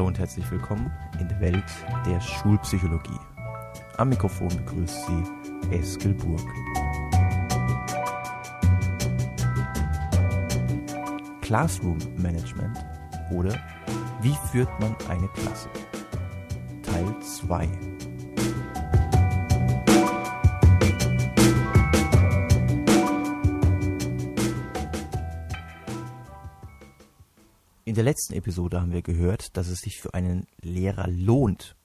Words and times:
Hallo 0.00 0.08
und 0.08 0.18
herzlich 0.18 0.50
willkommen 0.50 0.90
in 1.20 1.28
der 1.28 1.38
Welt 1.40 1.62
der 2.06 2.18
Schulpsychologie. 2.22 3.18
Am 3.98 4.08
Mikrofon 4.08 4.48
begrüßt 4.48 5.06
Sie 5.06 5.76
Eskel 5.76 6.14
Burg. 6.14 6.40
Classroom 11.42 11.98
Management 12.16 12.78
oder 13.30 13.54
Wie 14.22 14.34
führt 14.50 14.70
man 14.80 14.96
eine 15.10 15.28
Klasse? 15.34 15.68
Teil 16.82 17.14
2. 17.20 17.68
der 28.00 28.04
letzten 28.06 28.32
Episode 28.32 28.80
haben 28.80 28.92
wir 28.92 29.02
gehört, 29.02 29.58
dass 29.58 29.68
es 29.68 29.80
sich 29.80 30.00
für 30.00 30.14
einen 30.14 30.46
Lehrer 30.62 31.06
lohnt, 31.06 31.76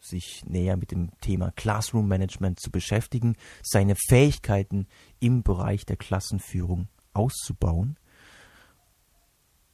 sich 0.00 0.44
näher 0.44 0.76
mit 0.76 0.90
dem 0.90 1.12
Thema 1.20 1.52
Classroom 1.52 2.08
Management 2.08 2.58
zu 2.58 2.72
beschäftigen, 2.72 3.36
seine 3.62 3.94
Fähigkeiten 3.94 4.88
im 5.20 5.44
Bereich 5.44 5.86
der 5.86 5.96
Klassenführung 5.96 6.88
auszubauen. 7.12 7.96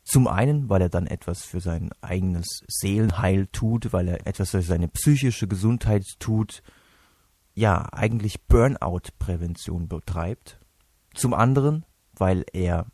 Zum 0.04 0.28
einen, 0.28 0.68
weil 0.68 0.82
er 0.82 0.90
dann 0.90 1.06
etwas 1.06 1.46
für 1.46 1.62
sein 1.62 1.88
eigenes 2.02 2.64
Seelenheil 2.68 3.46
tut, 3.46 3.90
weil 3.94 4.08
er 4.08 4.26
etwas 4.26 4.50
für 4.50 4.60
seine 4.60 4.88
psychische 4.88 5.48
Gesundheit 5.48 6.04
tut, 6.18 6.62
ja, 7.54 7.90
eigentlich 7.94 8.42
Burnout-Prävention 8.42 9.88
betreibt. 9.88 10.60
Zum 11.14 11.32
anderen, 11.32 11.86
weil 12.12 12.44
er 12.52 12.84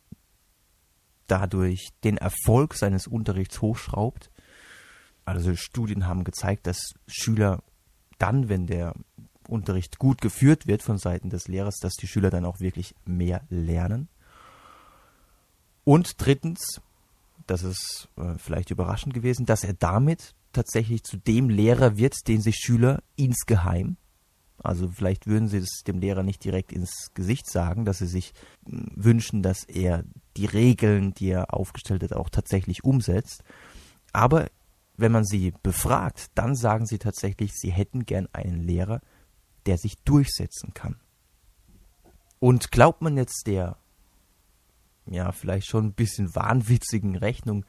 dadurch 1.27 1.89
den 2.03 2.17
Erfolg 2.17 2.75
seines 2.75 3.07
Unterrichts 3.07 3.61
hochschraubt. 3.61 4.31
Also 5.25 5.55
Studien 5.55 6.07
haben 6.07 6.23
gezeigt, 6.23 6.67
dass 6.67 6.93
Schüler 7.07 7.63
dann, 8.19 8.49
wenn 8.49 8.67
der 8.67 8.93
Unterricht 9.47 9.99
gut 9.99 10.21
geführt 10.21 10.67
wird 10.67 10.81
von 10.81 10.97
Seiten 10.97 11.29
des 11.29 11.47
Lehrers, 11.47 11.77
dass 11.81 11.93
die 11.93 12.07
Schüler 12.07 12.29
dann 12.29 12.45
auch 12.45 12.59
wirklich 12.59 12.95
mehr 13.05 13.41
lernen. 13.49 14.07
Und 15.83 16.23
drittens, 16.23 16.81
das 17.45 17.63
ist 17.63 18.09
äh, 18.17 18.35
vielleicht 18.37 18.71
überraschend 18.71 19.13
gewesen, 19.13 19.45
dass 19.45 19.63
er 19.63 19.73
damit 19.73 20.33
tatsächlich 20.53 21.03
zu 21.03 21.17
dem 21.17 21.49
Lehrer 21.49 21.97
wird, 21.97 22.27
den 22.27 22.41
sich 22.41 22.55
Schüler 22.55 23.03
insgeheim 23.15 23.97
also 24.65 24.89
vielleicht 24.89 25.27
würden 25.27 25.47
sie 25.47 25.57
es 25.57 25.83
dem 25.85 25.99
Lehrer 25.99 26.23
nicht 26.23 26.43
direkt 26.43 26.71
ins 26.71 27.11
Gesicht 27.13 27.49
sagen, 27.49 27.85
dass 27.85 27.99
sie 27.99 28.07
sich 28.07 28.33
hm, 28.67 28.91
wünschen, 28.95 29.41
dass 29.41 29.63
er 29.63 30.03
die 30.37 30.45
Regeln, 30.45 31.13
die 31.13 31.29
er 31.29 31.53
aufgestellt 31.53 32.03
hat, 32.03 32.13
auch 32.13 32.29
tatsächlich 32.29 32.83
umsetzt. 32.83 33.43
Aber 34.13 34.47
wenn 34.97 35.11
man 35.11 35.25
sie 35.25 35.53
befragt, 35.63 36.31
dann 36.35 36.55
sagen 36.55 36.85
sie 36.85 36.97
tatsächlich, 36.97 37.51
sie 37.53 37.71
hätten 37.71 38.05
gern 38.05 38.27
einen 38.31 38.61
Lehrer, 38.61 39.01
der 39.65 39.77
sich 39.77 39.97
durchsetzen 40.03 40.73
kann. 40.73 40.99
Und 42.39 42.71
glaubt 42.71 43.01
man 43.01 43.17
jetzt 43.17 43.47
der, 43.47 43.77
ja, 45.07 45.31
vielleicht 45.31 45.67
schon 45.67 45.87
ein 45.87 45.93
bisschen 45.93 46.33
wahnwitzigen 46.35 47.15
Rechnung 47.15 47.65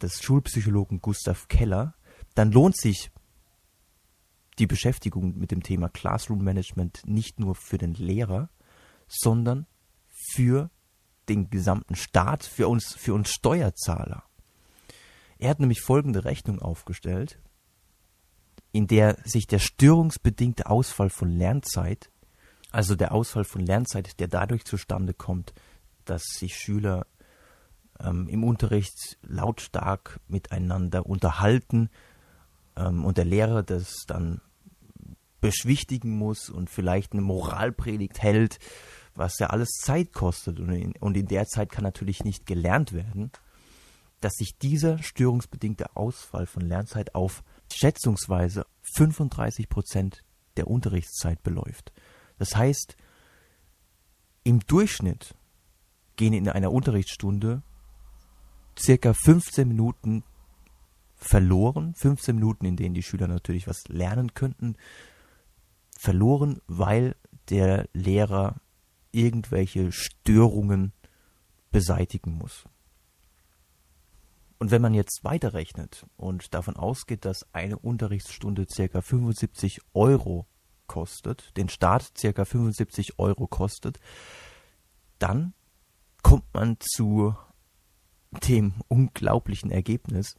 des 0.00 0.22
Schulpsychologen 0.22 1.00
Gustav 1.00 1.48
Keller, 1.48 1.94
dann 2.34 2.50
lohnt 2.50 2.76
sich 2.76 3.10
die 4.58 4.66
Beschäftigung 4.66 5.36
mit 5.38 5.50
dem 5.50 5.62
Thema 5.62 5.88
Classroom 5.88 6.42
Management 6.42 7.02
nicht 7.06 7.40
nur 7.40 7.54
für 7.54 7.78
den 7.78 7.94
Lehrer, 7.94 8.50
sondern 9.08 9.66
für 10.08 10.70
den 11.28 11.50
gesamten 11.50 11.96
Staat, 11.96 12.44
für 12.44 12.68
uns, 12.68 12.94
für 12.94 13.14
uns 13.14 13.30
Steuerzahler. 13.30 14.24
Er 15.38 15.50
hat 15.50 15.60
nämlich 15.60 15.80
folgende 15.80 16.24
Rechnung 16.24 16.60
aufgestellt, 16.60 17.40
in 18.72 18.86
der 18.86 19.18
sich 19.24 19.46
der 19.46 19.58
störungsbedingte 19.58 20.66
Ausfall 20.66 21.10
von 21.10 21.30
Lernzeit, 21.30 22.10
also 22.70 22.94
der 22.94 23.12
Ausfall 23.12 23.44
von 23.44 23.64
Lernzeit, 23.64 24.18
der 24.20 24.28
dadurch 24.28 24.64
zustande 24.64 25.14
kommt, 25.14 25.54
dass 26.04 26.22
sich 26.24 26.56
Schüler 26.56 27.06
ähm, 28.00 28.28
im 28.28 28.44
Unterricht 28.44 29.18
lautstark 29.22 30.20
miteinander 30.28 31.06
unterhalten, 31.06 31.88
ähm, 32.76 33.04
und 33.04 33.18
der 33.18 33.24
Lehrer 33.24 33.62
das 33.62 34.04
dann 34.06 34.40
beschwichtigen 35.40 36.16
muss 36.16 36.48
und 36.48 36.70
vielleicht 36.70 37.12
eine 37.12 37.22
Moralpredigt 37.22 38.22
hält, 38.22 38.58
was 39.14 39.38
ja 39.38 39.48
alles 39.48 39.70
Zeit 39.72 40.12
kostet 40.12 40.58
und 40.58 40.70
in, 40.70 40.92
und 41.00 41.16
in 41.16 41.26
der 41.26 41.46
Zeit 41.46 41.70
kann 41.70 41.84
natürlich 41.84 42.24
nicht 42.24 42.46
gelernt 42.46 42.92
werden, 42.92 43.30
dass 44.20 44.34
sich 44.34 44.56
dieser 44.56 45.02
störungsbedingte 45.02 45.96
Ausfall 45.96 46.46
von 46.46 46.62
Lernzeit 46.62 47.14
auf 47.14 47.44
schätzungsweise 47.70 48.66
35 48.94 49.68
Prozent 49.68 50.22
der 50.56 50.68
Unterrichtszeit 50.68 51.42
beläuft. 51.42 51.92
Das 52.38 52.56
heißt, 52.56 52.96
im 54.44 54.60
Durchschnitt 54.60 55.34
gehen 56.16 56.32
in 56.32 56.48
einer 56.48 56.72
Unterrichtsstunde 56.72 57.62
circa 58.78 59.12
15 59.12 59.68
Minuten 59.68 60.24
verloren. 61.24 61.94
15 61.94 62.36
Minuten, 62.36 62.66
in 62.66 62.76
denen 62.76 62.94
die 62.94 63.02
Schüler 63.02 63.26
natürlich 63.26 63.66
was 63.66 63.88
lernen 63.88 64.34
könnten, 64.34 64.76
verloren, 65.98 66.60
weil 66.66 67.16
der 67.48 67.88
Lehrer 67.92 68.60
irgendwelche 69.12 69.90
Störungen 69.92 70.92
beseitigen 71.70 72.32
muss. 72.32 72.64
Und 74.58 74.70
wenn 74.70 74.82
man 74.82 74.94
jetzt 74.94 75.24
weiterrechnet 75.24 76.06
und 76.16 76.54
davon 76.54 76.76
ausgeht, 76.76 77.24
dass 77.24 77.46
eine 77.52 77.78
Unterrichtsstunde 77.78 78.66
ca. 78.66 79.00
75 79.00 79.80
Euro 79.92 80.46
kostet, 80.86 81.56
den 81.56 81.68
Staat 81.68 82.12
ca. 82.20 82.44
75 82.44 83.18
Euro 83.18 83.46
kostet, 83.46 83.98
dann 85.18 85.54
kommt 86.22 86.52
man 86.54 86.76
zu 86.80 87.34
dem 88.48 88.74
unglaublichen 88.88 89.70
Ergebnis, 89.70 90.36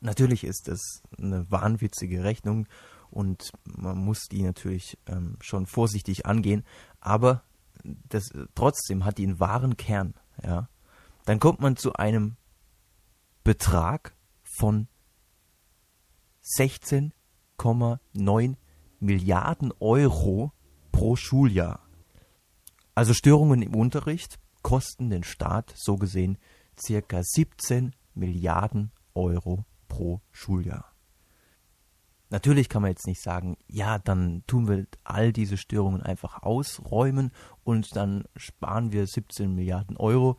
Natürlich 0.00 0.44
ist 0.44 0.68
das 0.68 1.02
eine 1.18 1.50
wahnwitzige 1.50 2.24
Rechnung 2.24 2.66
und 3.10 3.52
man 3.64 3.98
muss 3.98 4.28
die 4.30 4.42
natürlich 4.42 4.98
ähm, 5.06 5.36
schon 5.40 5.66
vorsichtig 5.66 6.26
angehen, 6.26 6.64
aber 7.00 7.42
das 7.84 8.30
trotzdem 8.54 9.04
hat 9.04 9.18
die 9.18 9.24
einen 9.24 9.40
wahren 9.40 9.76
Kern, 9.76 10.14
ja. 10.42 10.68
Dann 11.26 11.38
kommt 11.38 11.60
man 11.60 11.76
zu 11.76 11.92
einem 11.92 12.36
Betrag 13.44 14.16
von 14.42 14.88
16,9 16.56 18.56
Milliarden 19.00 19.72
Euro 19.80 20.52
pro 20.92 21.16
Schuljahr. 21.16 21.80
Also 22.94 23.12
Störungen 23.14 23.62
im 23.62 23.74
Unterricht 23.74 24.38
kosten 24.62 25.10
den 25.10 25.24
Staat 25.24 25.72
so 25.76 25.96
gesehen 25.96 26.38
circa 26.78 27.22
17 27.22 27.94
Milliarden 28.14 28.92
Euro 29.14 29.64
pro 29.90 30.22
Schuljahr. 30.32 30.90
Natürlich 32.30 32.68
kann 32.68 32.82
man 32.82 32.92
jetzt 32.92 33.08
nicht 33.08 33.20
sagen, 33.20 33.58
ja, 33.66 33.98
dann 33.98 34.44
tun 34.46 34.68
wir 34.68 34.86
all 35.02 35.32
diese 35.32 35.56
Störungen 35.56 36.00
einfach 36.00 36.42
ausräumen 36.42 37.32
und 37.64 37.94
dann 37.96 38.24
sparen 38.36 38.92
wir 38.92 39.06
17 39.06 39.52
Milliarden 39.52 39.96
Euro. 39.96 40.38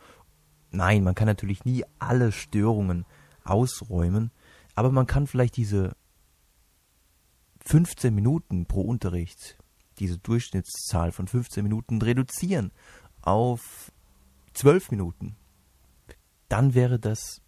Nein, 0.71 1.03
man 1.03 1.15
kann 1.15 1.27
natürlich 1.27 1.65
nie 1.65 1.83
alle 1.99 2.31
Störungen 2.31 3.05
ausräumen, 3.43 4.31
aber 4.73 4.89
man 4.89 5.05
kann 5.05 5.27
vielleicht 5.27 5.57
diese 5.57 5.97
15 7.65 8.15
Minuten 8.15 8.65
pro 8.65 8.81
Unterricht, 8.81 9.57
diese 9.99 10.17
Durchschnittszahl 10.17 11.11
von 11.11 11.27
15 11.27 11.61
Minuten 11.61 12.01
reduzieren 12.01 12.71
auf 13.21 13.91
12 14.53 14.91
Minuten. 14.91 15.35
Dann 16.47 16.73
wäre 16.73 16.99
das 16.99 17.41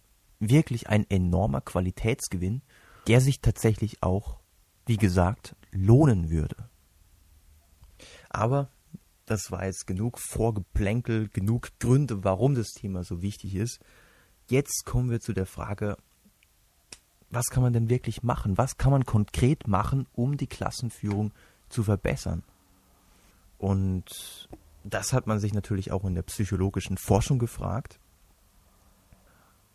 wirklich 0.48 0.88
ein 0.88 1.08
enormer 1.08 1.60
Qualitätsgewinn, 1.60 2.62
der 3.06 3.20
sich 3.20 3.40
tatsächlich 3.40 4.02
auch, 4.02 4.38
wie 4.86 4.96
gesagt, 4.96 5.56
lohnen 5.72 6.30
würde. 6.30 6.56
Aber 8.30 8.68
das 9.26 9.50
war 9.50 9.64
jetzt 9.64 9.86
genug 9.86 10.18
Vorgeplänkel, 10.18 11.28
genug 11.28 11.70
Gründe, 11.78 12.24
warum 12.24 12.54
das 12.54 12.72
Thema 12.72 13.04
so 13.04 13.22
wichtig 13.22 13.54
ist. 13.54 13.80
Jetzt 14.48 14.84
kommen 14.84 15.10
wir 15.10 15.20
zu 15.20 15.32
der 15.32 15.46
Frage, 15.46 15.96
was 17.30 17.46
kann 17.46 17.62
man 17.62 17.72
denn 17.72 17.88
wirklich 17.88 18.22
machen? 18.22 18.58
Was 18.58 18.76
kann 18.76 18.92
man 18.92 19.04
konkret 19.04 19.66
machen, 19.66 20.06
um 20.12 20.36
die 20.36 20.46
Klassenführung 20.46 21.32
zu 21.68 21.82
verbessern? 21.82 22.42
Und 23.58 24.48
das 24.84 25.12
hat 25.12 25.26
man 25.26 25.40
sich 25.40 25.54
natürlich 25.54 25.90
auch 25.90 26.04
in 26.04 26.14
der 26.14 26.22
psychologischen 26.22 26.98
Forschung 26.98 27.38
gefragt 27.38 27.98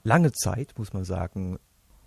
lange 0.03 0.31
Zeit, 0.31 0.77
muss 0.77 0.93
man 0.93 1.05
sagen, 1.05 1.59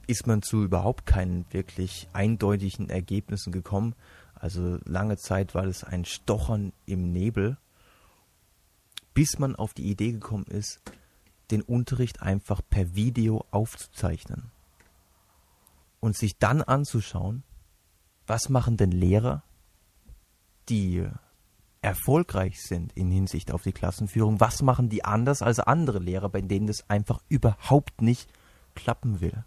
ist 0.07 0.27
man 0.27 0.43
zu 0.43 0.65
überhaupt 0.65 1.07
keinen 1.07 1.47
wirklich 1.53 2.09
eindeutigen 2.13 2.91
Ergebnissen 2.91 3.53
gekommen. 3.53 3.95
Also 4.35 4.79
lange 4.85 5.17
Zeit 5.17 5.55
war 5.55 5.65
es 5.65 5.85
ein 5.85 6.05
Stochern 6.05 6.73
im 6.87 7.13
Nebel, 7.13 7.57
bis 9.15 9.39
man 9.39 9.55
auf 9.55 9.75
die 9.75 9.89
Idee 9.91 10.13
gekommen 10.13 10.47
ist, 10.47 10.81
den 11.51 11.63
Unterricht 11.63 12.23
einfach 12.23 12.63
per 12.69 12.95
Video 12.95 13.45
aufzuzeichnen. 13.51 14.51
und 16.01 16.17
sich 16.17 16.37
dann 16.37 16.63
anzuschauen, 16.63 17.45
was 18.27 18.49
machen 18.49 18.77
denn 18.77 18.91
Lehrer, 18.91 19.45
die 20.69 21.09
erfolgreich 21.83 22.63
sind 22.63 22.93
in 22.95 23.11
Hinsicht 23.11 23.53
auf 23.53 23.63
die 23.63 23.73
Klassenführung, 23.73 24.41
was 24.41 24.63
machen 24.63 24.89
die 24.89 25.05
anders 25.05 25.43
als 25.43 25.59
andere 25.59 25.99
Lehrer, 25.99 26.29
bei 26.29 26.41
denen 26.41 26.69
das 26.69 26.89
einfach 26.89 27.21
überhaupt 27.29 28.01
nicht 28.01 28.33
klappen 28.75 29.21
will. 29.21 29.45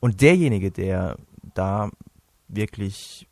Und 0.00 0.20
derjenige, 0.20 0.70
der 0.70 1.18
da 1.54 1.90
wirklich 2.46 3.28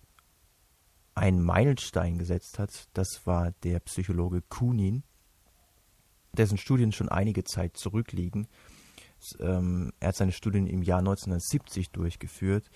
einen 1.14 1.42
Meilenstein 1.42 2.18
gesetzt 2.18 2.58
hat, 2.58 2.88
das 2.92 3.22
war 3.24 3.52
der 3.62 3.78
Psychologe 3.80 4.42
Kunin, 4.42 5.04
dessen 6.32 6.58
Studien 6.58 6.92
schon 6.92 7.08
einige 7.08 7.44
Zeit 7.44 7.76
zurückliegen. 7.76 8.48
Ähm, 9.40 9.92
er 10.00 10.08
hat 10.08 10.16
seine 10.16 10.32
Studien 10.32 10.66
im 10.66 10.82
Jahr 10.82 10.98
1970 10.98 11.90
durchgeführt 11.90 12.68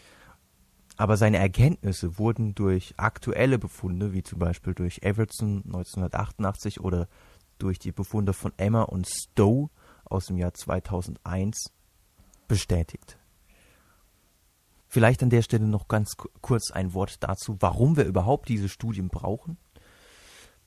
aber 1.00 1.16
seine 1.16 1.38
Erkenntnisse 1.38 2.18
wurden 2.18 2.54
durch 2.54 2.92
aktuelle 2.98 3.58
Befunde, 3.58 4.12
wie 4.12 4.22
zum 4.22 4.38
Beispiel 4.38 4.74
durch 4.74 4.98
Everton 5.00 5.62
1988 5.64 6.78
oder 6.78 7.08
durch 7.56 7.78
die 7.78 7.90
Befunde 7.90 8.34
von 8.34 8.52
Emma 8.58 8.82
und 8.82 9.08
Stowe 9.08 9.70
aus 10.04 10.26
dem 10.26 10.36
Jahr 10.36 10.52
2001 10.52 11.72
bestätigt. 12.48 13.16
Vielleicht 14.88 15.22
an 15.22 15.30
der 15.30 15.40
Stelle 15.40 15.66
noch 15.66 15.88
ganz 15.88 16.18
kurz 16.42 16.70
ein 16.70 16.92
Wort 16.92 17.16
dazu, 17.22 17.56
warum 17.60 17.96
wir 17.96 18.04
überhaupt 18.04 18.50
diese 18.50 18.68
Studien 18.68 19.08
brauchen. 19.08 19.56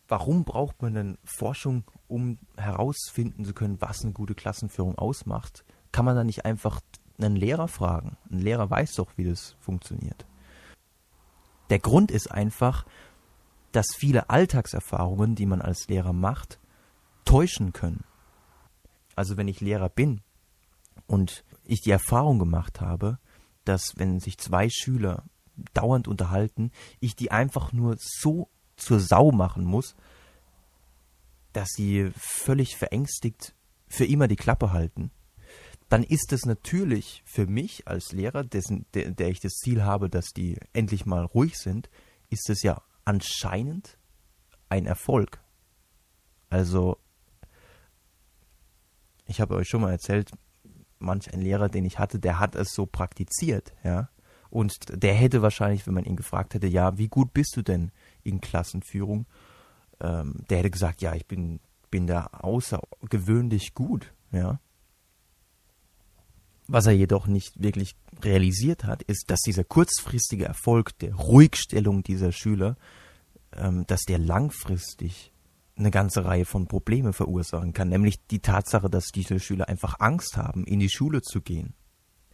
Warum 0.07 0.45
braucht 0.45 0.81
man 0.81 0.95
denn 0.95 1.17
Forschung, 1.23 1.83
um 2.07 2.39
herausfinden 2.57 3.45
zu 3.45 3.53
können, 3.53 3.79
was 3.81 4.03
eine 4.03 4.13
gute 4.13 4.33
Klassenführung 4.33 4.97
ausmacht? 4.97 5.63
Kann 5.91 6.05
man 6.05 6.15
da 6.15 6.23
nicht 6.23 6.43
einfach 6.43 6.81
einen 7.17 7.35
Lehrer 7.35 7.67
fragen. 7.67 8.17
Ein 8.31 8.39
Lehrer 8.39 8.69
weiß 8.69 8.93
doch, 8.95 9.11
wie 9.17 9.25
das 9.25 9.55
funktioniert. 9.59 10.25
Der 11.69 11.79
Grund 11.79 12.11
ist 12.11 12.31
einfach, 12.31 12.85
dass 13.71 13.95
viele 13.95 14.29
Alltagserfahrungen, 14.29 15.35
die 15.35 15.45
man 15.45 15.61
als 15.61 15.87
Lehrer 15.87 16.13
macht, 16.13 16.59
täuschen 17.25 17.73
können. 17.73 18.03
Also 19.15 19.37
wenn 19.37 19.47
ich 19.47 19.61
Lehrer 19.61 19.89
bin 19.89 20.21
und 21.07 21.43
ich 21.63 21.81
die 21.81 21.91
Erfahrung 21.91 22.39
gemacht 22.39 22.81
habe, 22.81 23.19
dass 23.65 23.93
wenn 23.95 24.19
sich 24.19 24.37
zwei 24.37 24.69
Schüler 24.69 25.23
dauernd 25.73 26.07
unterhalten, 26.07 26.71
ich 26.99 27.15
die 27.15 27.31
einfach 27.31 27.71
nur 27.71 27.95
so 27.97 28.49
zur 28.75 28.99
Sau 28.99 29.31
machen 29.31 29.63
muss, 29.63 29.95
dass 31.53 31.69
sie 31.69 32.11
völlig 32.17 32.75
verängstigt 32.75 33.55
für 33.87 34.05
immer 34.05 34.27
die 34.27 34.35
Klappe 34.35 34.71
halten 34.71 35.11
dann 35.93 36.01
ist 36.01 36.33
es 36.33 36.47
natürlich 36.47 37.21
für 37.23 37.45
mich 37.45 37.87
als 37.87 38.13
Lehrer, 38.13 38.43
dessen, 38.43 38.87
der, 38.95 39.11
der 39.11 39.29
ich 39.29 39.39
das 39.41 39.53
Ziel 39.57 39.83
habe, 39.83 40.09
dass 40.09 40.33
die 40.33 40.57
endlich 40.73 41.05
mal 41.05 41.23
ruhig 41.23 41.55
sind, 41.55 41.91
ist 42.31 42.49
es 42.49 42.63
ja 42.63 42.81
anscheinend 43.05 43.99
ein 44.69 44.87
Erfolg. 44.87 45.39
Also, 46.49 46.97
ich 49.27 49.39
habe 49.39 49.53
euch 49.53 49.67
schon 49.67 49.81
mal 49.81 49.91
erzählt, 49.91 50.31
manch 50.97 51.31
ein 51.31 51.41
Lehrer, 51.41 51.69
den 51.69 51.85
ich 51.85 51.99
hatte, 51.99 52.17
der 52.17 52.39
hat 52.39 52.55
es 52.55 52.73
so 52.73 52.87
praktiziert, 52.87 53.75
ja. 53.83 54.09
Und 54.49 54.73
der 54.89 55.13
hätte 55.13 55.43
wahrscheinlich, 55.43 55.85
wenn 55.85 55.93
man 55.93 56.05
ihn 56.05 56.15
gefragt 56.15 56.55
hätte, 56.55 56.65
ja, 56.65 56.97
wie 56.97 57.07
gut 57.07 57.35
bist 57.35 57.55
du 57.55 57.61
denn 57.61 57.91
in 58.23 58.41
Klassenführung? 58.41 59.27
Ähm, 60.01 60.43
der 60.49 60.57
hätte 60.57 60.71
gesagt, 60.71 61.03
ja, 61.03 61.13
ich 61.13 61.27
bin, 61.27 61.59
bin 61.91 62.07
da 62.07 62.31
außergewöhnlich 62.31 63.75
gut, 63.75 64.11
ja. 64.31 64.59
Was 66.73 66.87
er 66.87 66.93
jedoch 66.93 67.27
nicht 67.27 67.61
wirklich 67.61 67.95
realisiert 68.23 68.83
hat, 68.83 69.03
ist, 69.03 69.29
dass 69.29 69.41
dieser 69.41 69.63
kurzfristige 69.63 70.45
Erfolg 70.45 70.97
der 70.97 71.13
Ruhigstellung 71.13 72.01
dieser 72.01 72.31
Schüler, 72.31 72.77
ähm, 73.55 73.85
dass 73.85 74.01
der 74.05 74.17
langfristig 74.17 75.31
eine 75.75 75.91
ganze 75.91 76.25
Reihe 76.25 76.45
von 76.45 76.65
Probleme 76.65 77.13
verursachen 77.13 77.73
kann, 77.73 77.89
nämlich 77.89 78.25
die 78.25 78.39
Tatsache, 78.39 78.89
dass 78.89 79.09
diese 79.13 79.39
Schüler 79.39 79.69
einfach 79.69 79.99
Angst 79.99 80.35
haben, 80.35 80.63
in 80.63 80.79
die 80.79 80.89
Schule 80.89 81.21
zu 81.21 81.41
gehen. 81.41 81.75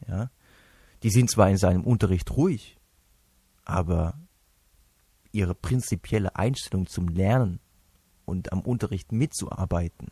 Ja? 0.07 0.31
Die 1.03 1.09
sind 1.09 1.30
zwar 1.30 1.50
in 1.50 1.57
seinem 1.57 1.83
Unterricht 1.83 2.31
ruhig, 2.31 2.77
aber 3.65 4.18
ihre 5.33 5.53
prinzipielle 5.53 6.38
Einstellung 6.38 6.88
zum 6.88 7.09
Lernen 7.09 7.59
und 8.24 8.53
am 8.53 8.62
Unterricht 8.62 9.12
mitzuarbeiten, 9.12 10.07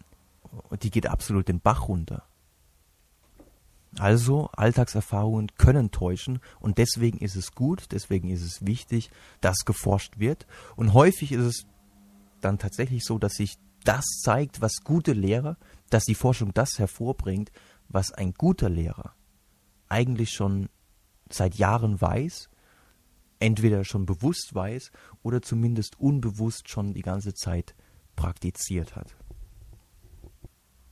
die 0.81 0.91
geht 0.91 1.07
absolut 1.07 1.47
den 1.47 1.61
Bach 1.61 1.87
runter. 1.87 2.26
Also 3.99 4.49
Alltagserfahrungen 4.53 5.49
können 5.57 5.91
täuschen 5.91 6.39
und 6.59 6.77
deswegen 6.77 7.17
ist 7.17 7.35
es 7.35 7.53
gut, 7.53 7.87
deswegen 7.91 8.29
ist 8.29 8.43
es 8.43 8.65
wichtig, 8.65 9.09
dass 9.41 9.65
geforscht 9.65 10.19
wird. 10.19 10.45
Und 10.75 10.93
häufig 10.93 11.31
ist 11.31 11.43
es 11.43 11.65
dann 12.41 12.59
tatsächlich 12.59 13.03
so, 13.05 13.17
dass 13.17 13.33
sich 13.33 13.57
das 13.83 14.05
zeigt, 14.21 14.61
was 14.61 14.83
gute 14.83 15.13
Lehrer, 15.13 15.57
dass 15.89 16.03
die 16.03 16.15
Forschung 16.15 16.53
das 16.53 16.77
hervorbringt, 16.77 17.51
was 17.87 18.11
ein 18.11 18.33
guter 18.33 18.69
Lehrer 18.69 19.15
eigentlich 19.89 20.31
schon 20.31 20.69
seit 21.29 21.55
Jahren 21.55 21.99
weiß, 21.99 22.49
entweder 23.39 23.83
schon 23.83 24.05
bewusst 24.05 24.53
weiß 24.53 24.91
oder 25.23 25.41
zumindest 25.41 25.99
unbewusst 25.99 26.69
schon 26.69 26.93
die 26.93 27.01
ganze 27.01 27.33
Zeit 27.33 27.75
praktiziert 28.15 28.95
hat. 28.95 29.15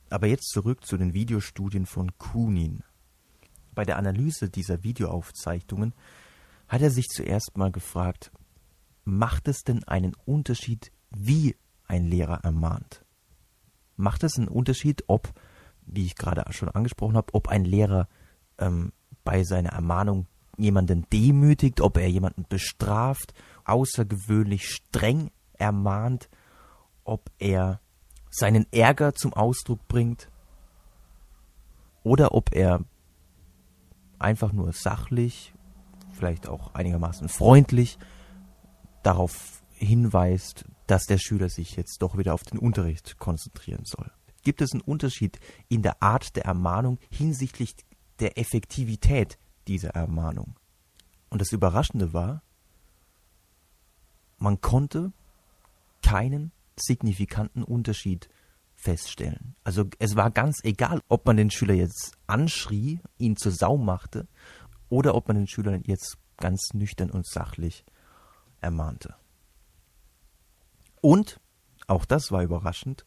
Aber 0.08 0.26
jetzt 0.26 0.50
zurück 0.50 0.84
zu 0.86 0.96
den 0.96 1.14
Videostudien 1.14 1.86
von 1.86 2.16
Kunin. 2.18 2.82
Bei 3.76 3.84
der 3.84 3.98
Analyse 3.98 4.48
dieser 4.48 4.82
Videoaufzeichnungen 4.82 5.94
hat 6.66 6.80
er 6.80 6.90
sich 6.90 7.08
zuerst 7.08 7.58
mal 7.58 7.70
gefragt, 7.70 8.32
macht 9.04 9.48
es 9.48 9.64
denn 9.64 9.84
einen 9.84 10.16
Unterschied, 10.24 10.90
wie 11.10 11.56
ein 11.86 12.06
Lehrer 12.06 12.40
ermahnt? 12.42 13.04
Macht 13.96 14.24
es 14.24 14.38
einen 14.38 14.48
Unterschied, 14.48 15.04
ob, 15.08 15.30
wie 15.82 16.06
ich 16.06 16.16
gerade 16.16 16.50
schon 16.54 16.70
angesprochen 16.70 17.18
habe, 17.18 17.34
ob 17.34 17.48
ein 17.48 17.66
Lehrer 17.66 18.08
ähm, 18.56 18.94
bei 19.24 19.44
seiner 19.44 19.72
Ermahnung 19.72 20.26
jemanden 20.56 21.06
demütigt, 21.12 21.82
ob 21.82 21.98
er 21.98 22.08
jemanden 22.08 22.46
bestraft, 22.48 23.34
außergewöhnlich 23.66 24.70
streng 24.70 25.30
ermahnt, 25.52 26.30
ob 27.04 27.30
er 27.38 27.82
seinen 28.30 28.66
Ärger 28.72 29.12
zum 29.14 29.34
Ausdruck 29.34 29.86
bringt 29.86 30.30
oder 32.04 32.32
ob 32.32 32.54
er 32.54 32.80
einfach 34.18 34.52
nur 34.52 34.72
sachlich, 34.72 35.54
vielleicht 36.12 36.48
auch 36.48 36.74
einigermaßen 36.74 37.28
freundlich 37.28 37.98
darauf 39.02 39.62
hinweist, 39.74 40.64
dass 40.86 41.04
der 41.04 41.18
Schüler 41.18 41.48
sich 41.48 41.76
jetzt 41.76 42.00
doch 42.02 42.16
wieder 42.16 42.34
auf 42.34 42.42
den 42.42 42.58
Unterricht 42.58 43.18
konzentrieren 43.18 43.84
soll. 43.84 44.10
Gibt 44.42 44.62
es 44.62 44.72
einen 44.72 44.80
Unterschied 44.80 45.38
in 45.68 45.82
der 45.82 46.02
Art 46.02 46.36
der 46.36 46.44
Ermahnung 46.44 46.98
hinsichtlich 47.10 47.74
der 48.20 48.38
Effektivität 48.38 49.38
dieser 49.66 49.90
Ermahnung? 49.90 50.54
Und 51.28 51.40
das 51.40 51.52
Überraschende 51.52 52.12
war, 52.12 52.42
man 54.38 54.60
konnte 54.60 55.12
keinen 56.02 56.52
signifikanten 56.76 57.64
Unterschied 57.64 58.28
feststellen. 58.76 59.56
Also 59.64 59.84
es 59.98 60.14
war 60.14 60.30
ganz 60.30 60.60
egal, 60.62 61.00
ob 61.08 61.26
man 61.26 61.36
den 61.36 61.50
Schüler 61.50 61.74
jetzt 61.74 62.12
anschrie, 62.26 63.00
ihn 63.18 63.36
zur 63.36 63.52
Sau 63.52 63.76
machte, 63.76 64.28
oder 64.88 65.14
ob 65.14 65.26
man 65.28 65.36
den 65.36 65.48
Schüler 65.48 65.80
jetzt 65.84 66.18
ganz 66.36 66.72
nüchtern 66.72 67.10
und 67.10 67.26
sachlich 67.26 67.84
ermahnte. 68.60 69.16
Und, 71.00 71.40
auch 71.86 72.04
das 72.04 72.30
war 72.30 72.42
überraschend, 72.42 73.04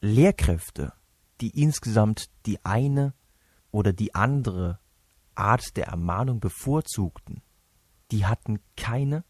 Lehrkräfte, 0.00 0.92
die 1.40 1.50
insgesamt 1.62 2.30
die 2.46 2.62
eine 2.64 3.14
oder 3.70 3.92
die 3.92 4.14
andere 4.14 4.78
Art 5.34 5.76
der 5.76 5.86
Ermahnung 5.86 6.40
bevorzugten, 6.40 7.42
die 8.10 8.26
hatten 8.26 8.60
keine 8.76 9.24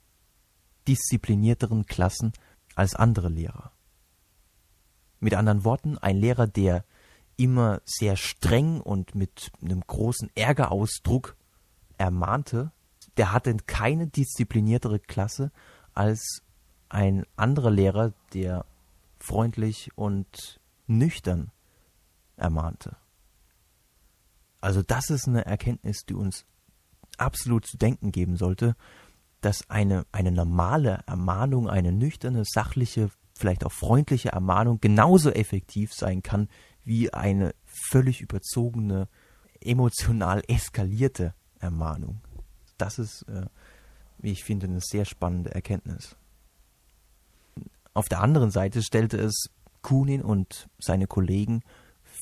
disziplinierteren 0.88 1.86
Klassen 1.86 2.32
als 2.74 2.94
andere 2.94 3.28
Lehrer. 3.28 3.72
Mit 5.20 5.34
anderen 5.34 5.64
Worten, 5.64 5.98
ein 5.98 6.16
Lehrer, 6.16 6.46
der 6.46 6.84
immer 7.36 7.80
sehr 7.84 8.16
streng 8.16 8.80
und 8.80 9.14
mit 9.14 9.52
einem 9.62 9.82
großen 9.86 10.30
Ärgerausdruck 10.34 11.36
ermahnte, 11.98 12.72
der 13.16 13.32
hatte 13.32 13.54
keine 13.66 14.06
diszipliniertere 14.06 14.98
Klasse 14.98 15.52
als 15.94 16.42
ein 16.88 17.24
anderer 17.36 17.70
Lehrer, 17.70 18.12
der 18.32 18.64
freundlich 19.18 19.90
und 19.94 20.60
nüchtern 20.86 21.50
ermahnte. 22.36 22.96
Also 24.60 24.82
das 24.82 25.10
ist 25.10 25.28
eine 25.28 25.44
Erkenntnis, 25.46 26.04
die 26.06 26.14
uns 26.14 26.44
absolut 27.16 27.66
zu 27.66 27.76
denken 27.78 28.12
geben 28.12 28.36
sollte, 28.36 28.76
dass 29.40 29.68
eine, 29.70 30.04
eine 30.12 30.32
normale 30.32 31.02
Ermahnung, 31.06 31.68
eine 31.68 31.92
nüchterne, 31.92 32.44
sachliche, 32.44 33.10
vielleicht 33.40 33.64
auch 33.64 33.73
freundliche 33.73 34.30
Ermahnung 34.30 34.80
genauso 34.80 35.30
effektiv 35.30 35.92
sein 35.92 36.23
kann 36.23 36.49
wie 36.85 37.12
eine 37.12 37.54
völlig 37.64 38.20
überzogene, 38.20 39.09
emotional 39.61 40.42
eskalierte 40.49 41.35
Ermahnung. 41.59 42.20
Das 42.78 42.99
ist, 42.99 43.23
äh, 43.28 43.47
wie 44.18 44.32
ich 44.32 44.44
finde, 44.44 44.66
eine 44.66 44.80
sehr 44.80 45.04
spannende 45.04 45.54
Erkenntnis. 45.54 46.16
Auf 47.92 48.09
der 48.09 48.20
anderen 48.20 48.50
Seite 48.50 48.82
stellte 48.82 49.18
es 49.18 49.50
Kunin 49.82 50.23
und 50.23 50.68
seine 50.78 51.06
Kollegen 51.06 51.62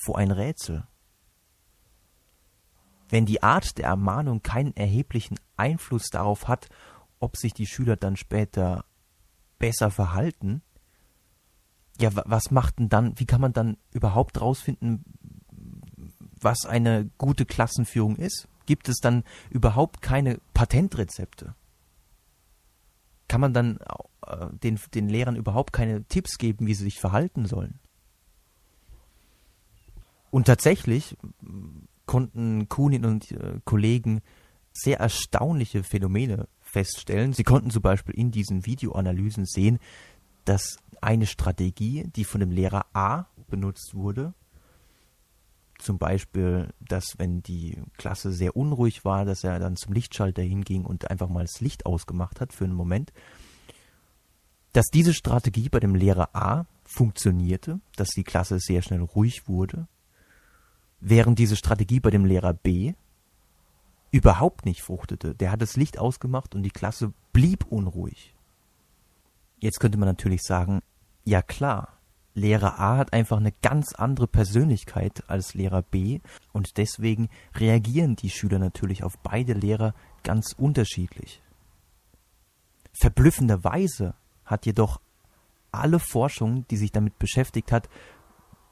vor 0.05 0.19
ein 0.19 0.31
Rätsel. 0.31 0.87
Wenn 3.09 3.27
die 3.27 3.43
Art 3.43 3.79
der 3.79 3.87
Ermahnung 3.87 4.43
keinen 4.43 4.77
erheblichen 4.77 5.39
Einfluss 5.57 6.09
darauf 6.11 6.47
hat, 6.47 6.69
ob 7.21 7.37
sich 7.37 7.55
die 7.55 7.67
Schüler 7.67 7.97
dann 7.97 8.17
später 8.17 8.85
besser 9.59 9.91
verhalten, 9.91 10.63
ja, 12.01 12.11
was 12.13 12.51
macht 12.51 12.79
denn 12.79 12.89
dann, 12.89 13.19
wie 13.19 13.27
kann 13.27 13.41
man 13.41 13.53
dann 13.53 13.77
überhaupt 13.93 14.41
rausfinden, 14.41 15.05
was 16.41 16.65
eine 16.65 17.11
gute 17.19 17.45
Klassenführung 17.45 18.17
ist? 18.17 18.49
Gibt 18.67 18.89
es 18.89 18.99
dann 18.99 19.25
überhaupt 19.51 20.03
keine 20.03 20.39
Patentrezepte? 20.55 21.55
Kann 23.27 23.41
man 23.41 23.53
dann 23.53 23.79
äh, 24.27 24.47
den, 24.63 24.79
den 24.95 25.09
Lehrern 25.09 25.37
überhaupt 25.37 25.73
keine 25.73 26.05
Tipps 26.05 26.39
geben, 26.39 26.67
wie 26.67 26.75
sie 26.75 26.85
sich 26.85 27.01
verhalten 27.01 27.47
sollen? 27.47 27.81
Und 30.31 30.47
tatsächlich 30.47 31.17
konnten 32.07 32.69
Kunin 32.69 33.05
und 33.05 33.33
äh, 33.33 33.61
Kollegen 33.65 34.21
sehr 34.73 35.01
erstaunliche 35.01 35.83
Phänomene 35.83 36.49
feststellen. 36.61 37.33
Sie 37.33 37.45
konnten 37.45 37.71
zum 37.71 37.83
Beispiel 37.83 38.15
in 38.15 38.31
diesen 38.31 38.67
Videoanalysen 38.67 39.47
sehen, 39.47 39.79
dass 40.49 40.79
eine 41.01 41.27
Strategie, 41.27 42.09
die 42.17 42.25
von 42.25 42.41
dem 42.41 42.51
Lehrer 42.51 42.87
A 42.93 43.27
benutzt 43.49 43.95
wurde, 43.95 44.35
zum 45.79 45.99
Beispiel, 45.99 46.73
dass 46.81 47.19
wenn 47.19 47.43
die 47.43 47.81
Klasse 47.99 48.33
sehr 48.33 48.57
unruhig 48.57 49.05
war, 49.05 49.25
dass 49.25 49.45
er 49.45 49.59
dann 49.61 49.77
zum 49.77 49.93
Lichtschalter 49.93 50.43
hinging 50.43 50.85
und 50.85 51.11
einfach 51.11 51.29
mal 51.29 51.45
das 51.45 51.61
Licht 51.61 51.87
ausgemacht 51.87 52.41
hat 52.41 52.53
für 52.53 52.65
einen 52.65 52.75
Moment, 52.75 53.13
dass 54.73 54.87
diese 54.87 55.15
Strategie 55.15 55.69
bei 55.69 55.79
dem 55.79 55.95
Lehrer 55.95 56.35
A 56.35 56.67
funktionierte, 56.85 57.81
dass 57.97 58.09
die 58.09 58.25
Klasse 58.25 58.59
sehr 58.59 58.83
schnell 58.83 59.03
ruhig 59.03 59.49
wurde 59.49 59.87
während 61.01 61.39
diese 61.39 61.57
Strategie 61.57 62.01
bei 62.01 62.11
dem 62.11 62.25
Lehrer 62.25 62.55
B 62.55 62.95
überhaupt 64.11 64.65
nicht 64.65 64.83
fruchtete. 64.83 65.35
Der 65.35 65.53
hat 65.53 65.63
das 65.63 65.77
Licht 65.77 65.99
ausgemacht 65.99 66.55
und 66.55 66.63
die 66.63 66.71
Klasse 66.71 67.13
blieb 67.33 67.67
unruhig. 67.67 68.35
Jetzt 69.61 69.81
könnte 69.81 69.99
man 69.99 70.09
natürlich 70.09 70.43
sagen, 70.43 70.81
ja 71.25 71.43
klar, 71.43 71.99
Lehrer 72.35 72.79
A 72.79 72.97
hat 72.97 73.13
einfach 73.13 73.39
eine 73.39 73.53
ganz 73.53 73.95
andere 73.95 74.29
Persönlichkeit 74.29 75.29
als 75.29 75.55
Lehrer 75.55 75.83
B 75.83 76.21
und 76.53 76.77
deswegen 76.77 77.29
reagieren 77.55 78.17
die 78.17 78.31
Schüler 78.31 78.59
natürlich 78.59 79.03
auf 79.03 79.19
beide 79.19 79.55
Lehrer 79.55 79.95
ganz 80.23 80.53
unterschiedlich. 80.53 81.43
Verblüffenderweise 82.93 84.15
hat 84.45 84.67
jedoch 84.67 85.01
alle 85.73 85.99
Forschung, 85.99 86.67
die 86.69 86.77
sich 86.77 86.93
damit 86.93 87.19
beschäftigt 87.19 87.73
hat, 87.73 87.89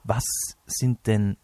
was 0.04 0.24
sind 0.66 1.06
denn 1.06 1.36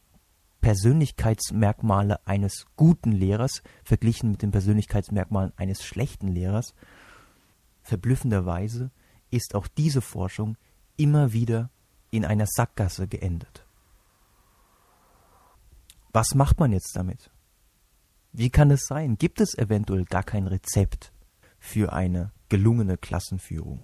Persönlichkeitsmerkmale 0.61 2.25
eines 2.27 2.67
guten 2.77 3.11
Lehrers 3.11 3.63
verglichen 3.85 4.31
mit 4.31 4.43
den 4.43 4.53
Persönlichkeitsmerkmalen 4.53 5.53
eines 5.57 5.85
schlechten 5.85 6.29
Lehrers. 6.29 6.75
Verblüffenderweise 7.83 8.93
ist 9.33 9.55
auch 9.55 9.67
diese 9.67 10.01
Forschung 10.01 10.57
immer 10.97 11.33
wieder 11.33 11.71
in 12.11 12.25
einer 12.25 12.47
Sackgasse 12.47 13.09
geendet. 13.09 13.67
Was 16.13 16.35
macht 16.35 16.61
man 16.61 16.73
jetzt 16.73 16.95
damit? 16.95 17.31
Wie 18.33 18.51
kann 18.51 18.71
es 18.71 18.87
sein? 18.87 19.17
Gibt 19.17 19.41
es 19.41 19.57
eventuell 19.57 20.05
gar 20.05 20.23
kein 20.23 20.47
Rezept 20.47 21.13
für 21.59 21.93
eine 21.93 22.33
gelungene 22.49 22.99
Klassenführung? 22.99 23.83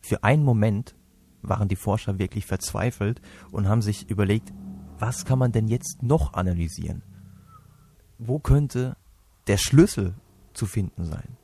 Für 0.00 0.24
einen 0.24 0.44
Moment 0.44 0.96
waren 1.42 1.68
die 1.68 1.76
Forscher 1.76 2.18
wirklich 2.18 2.46
verzweifelt 2.46 3.20
und 3.52 3.68
haben 3.68 3.82
sich 3.82 4.10
überlegt, 4.10 4.52
was 4.98 5.24
kann 5.24 5.38
man 5.38 5.52
denn 5.52 5.68
jetzt 5.68 6.02
noch 6.02 6.34
analysieren? 6.34 7.02
Wo 8.18 8.38
könnte 8.38 8.96
der 9.46 9.58
Schlüssel 9.58 10.14
zu 10.52 10.66
finden 10.66 11.04
sein? 11.04 11.36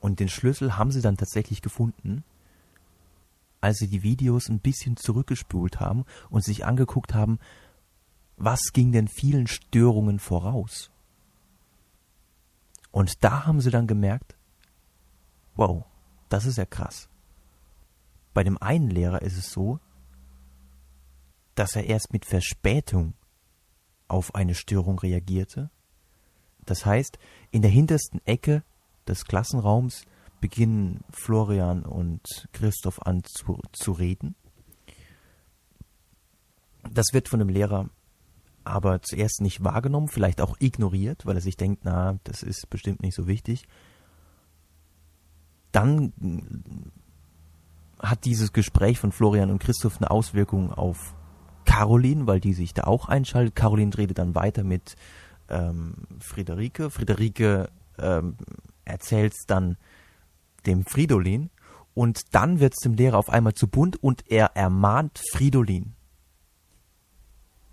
Und 0.00 0.18
den 0.18 0.28
Schlüssel 0.28 0.76
haben 0.76 0.90
sie 0.90 1.02
dann 1.02 1.16
tatsächlich 1.16 1.62
gefunden, 1.62 2.24
als 3.60 3.76
sie 3.76 3.88
die 3.88 4.02
Videos 4.02 4.48
ein 4.48 4.60
bisschen 4.60 4.96
zurückgespult 4.96 5.78
haben 5.78 6.04
und 6.30 6.42
sich 6.42 6.64
angeguckt 6.64 7.14
haben, 7.14 7.38
was 8.36 8.72
ging 8.72 8.90
denn 8.90 9.06
vielen 9.06 9.46
Störungen 9.46 10.18
voraus? 10.18 10.90
Und 12.90 13.22
da 13.22 13.46
haben 13.46 13.60
sie 13.60 13.70
dann 13.70 13.86
gemerkt, 13.86 14.34
wow, 15.54 15.84
das 16.30 16.46
ist 16.46 16.56
ja 16.56 16.64
krass. 16.64 17.08
Bei 18.32 18.42
dem 18.42 18.56
einen 18.58 18.88
Lehrer 18.88 19.22
ist 19.22 19.36
es 19.36 19.52
so, 19.52 19.78
dass 21.54 21.76
er 21.76 21.84
erst 21.84 22.12
mit 22.12 22.24
Verspätung 22.24 23.12
auf 24.08 24.34
eine 24.34 24.54
Störung 24.54 24.98
reagierte. 24.98 25.70
Das 26.64 26.86
heißt, 26.86 27.18
in 27.50 27.62
der 27.62 27.70
hintersten 27.70 28.24
Ecke 28.24 28.64
des 29.10 29.24
Klassenraums 29.24 30.04
beginnen 30.40 31.04
Florian 31.10 31.82
und 31.82 32.48
Christoph 32.52 33.02
an 33.02 33.22
zu, 33.24 33.58
zu 33.72 33.92
reden. 33.92 34.34
Das 36.90 37.12
wird 37.12 37.28
von 37.28 37.40
dem 37.40 37.48
Lehrer 37.48 37.90
aber 38.64 39.02
zuerst 39.02 39.40
nicht 39.40 39.64
wahrgenommen, 39.64 40.08
vielleicht 40.08 40.40
auch 40.40 40.56
ignoriert, 40.60 41.26
weil 41.26 41.36
er 41.36 41.42
sich 41.42 41.56
denkt, 41.56 41.82
na, 41.84 42.18
das 42.24 42.42
ist 42.42 42.68
bestimmt 42.70 43.02
nicht 43.02 43.14
so 43.14 43.26
wichtig. 43.26 43.66
Dann 45.72 46.12
hat 47.98 48.24
dieses 48.24 48.52
Gespräch 48.52 48.98
von 48.98 49.12
Florian 49.12 49.50
und 49.50 49.60
Christoph 49.62 49.98
eine 49.98 50.10
Auswirkung 50.10 50.72
auf 50.72 51.14
Caroline, 51.64 52.26
weil 52.26 52.40
die 52.40 52.54
sich 52.54 52.74
da 52.74 52.84
auch 52.84 53.06
einschaltet. 53.06 53.56
Caroline 53.56 53.96
redet 53.96 54.18
dann 54.18 54.34
weiter 54.34 54.64
mit 54.64 54.96
ähm, 55.48 55.94
Friederike. 56.18 56.90
Friederike 56.90 57.70
ähm, 57.98 58.36
erzählt 58.90 59.32
es 59.32 59.46
dann 59.46 59.76
dem 60.66 60.84
Fridolin 60.84 61.50
und 61.94 62.34
dann 62.34 62.60
wird 62.60 62.74
es 62.74 62.80
dem 62.80 62.94
Lehrer 62.94 63.18
auf 63.18 63.30
einmal 63.30 63.54
zu 63.54 63.68
bunt 63.68 64.02
und 64.02 64.30
er 64.30 64.56
ermahnt 64.56 65.20
Fridolin. 65.32 65.94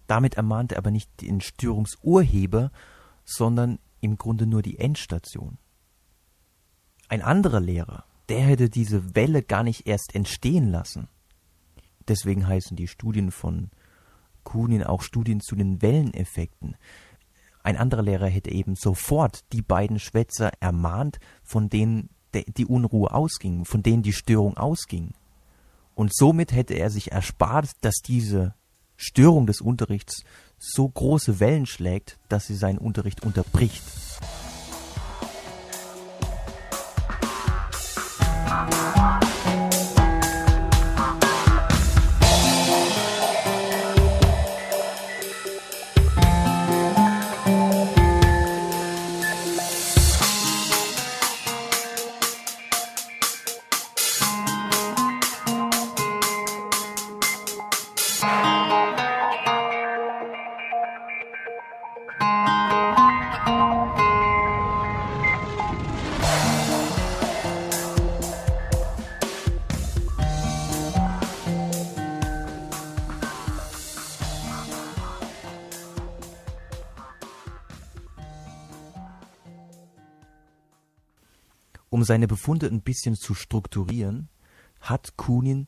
Damit 0.07 0.35
ermahnt 0.35 0.71
er 0.71 0.77
aber 0.79 0.91
nicht 0.91 1.09
den 1.21 1.41
Störungsurheber, 1.41 2.71
sondern 3.25 3.79
im 3.99 4.17
Grunde 4.17 4.47
nur 4.47 4.61
die 4.61 4.79
Endstation. 4.79 5.57
Ein 7.09 7.21
anderer 7.21 7.59
Lehrer, 7.59 8.05
der 8.29 8.41
hätte 8.41 8.69
diese 8.69 9.15
Welle 9.15 9.43
gar 9.43 9.63
nicht 9.63 9.87
erst 9.87 10.15
entstehen 10.15 10.71
lassen. 10.71 11.07
Deswegen 12.07 12.47
heißen 12.47 12.77
die 12.77 12.87
Studien 12.87 13.31
von 13.31 13.69
Kunin 14.43 14.83
auch 14.83 15.01
Studien 15.01 15.41
zu 15.41 15.55
den 15.55 15.81
Welleneffekten. 15.81 16.77
Ein 17.63 17.77
anderer 17.77 18.03
Lehrer 18.03 18.27
hätte 18.27 18.51
eben 18.51 18.75
sofort 18.75 19.41
die 19.51 19.61
beiden 19.61 19.99
Schwätzer 19.99 20.51
ermahnt, 20.59 21.19
von 21.43 21.69
denen 21.69 22.09
die 22.33 22.65
Unruhe 22.65 23.13
ausging, 23.13 23.65
von 23.65 23.83
denen 23.83 24.03
die 24.03 24.13
Störung 24.13 24.57
ausging. 24.57 25.11
Und 25.95 26.15
somit 26.15 26.51
hätte 26.51 26.75
er 26.75 26.89
sich 26.89 27.11
erspart, 27.11 27.71
dass 27.81 27.95
diese 28.05 28.53
Störung 28.95 29.47
des 29.47 29.61
Unterrichts 29.61 30.23
so 30.57 30.87
große 30.87 31.39
Wellen 31.39 31.65
schlägt, 31.65 32.19
dass 32.29 32.47
sie 32.47 32.55
seinen 32.55 32.77
Unterricht 32.77 33.23
unterbricht. 33.23 33.83
Um 81.97 82.03
seine 82.03 82.27
Befunde 82.27 82.67
ein 82.67 82.83
bisschen 82.83 83.15
zu 83.15 83.33
strukturieren, 83.33 84.29
hat 84.81 85.17
Kunin 85.17 85.65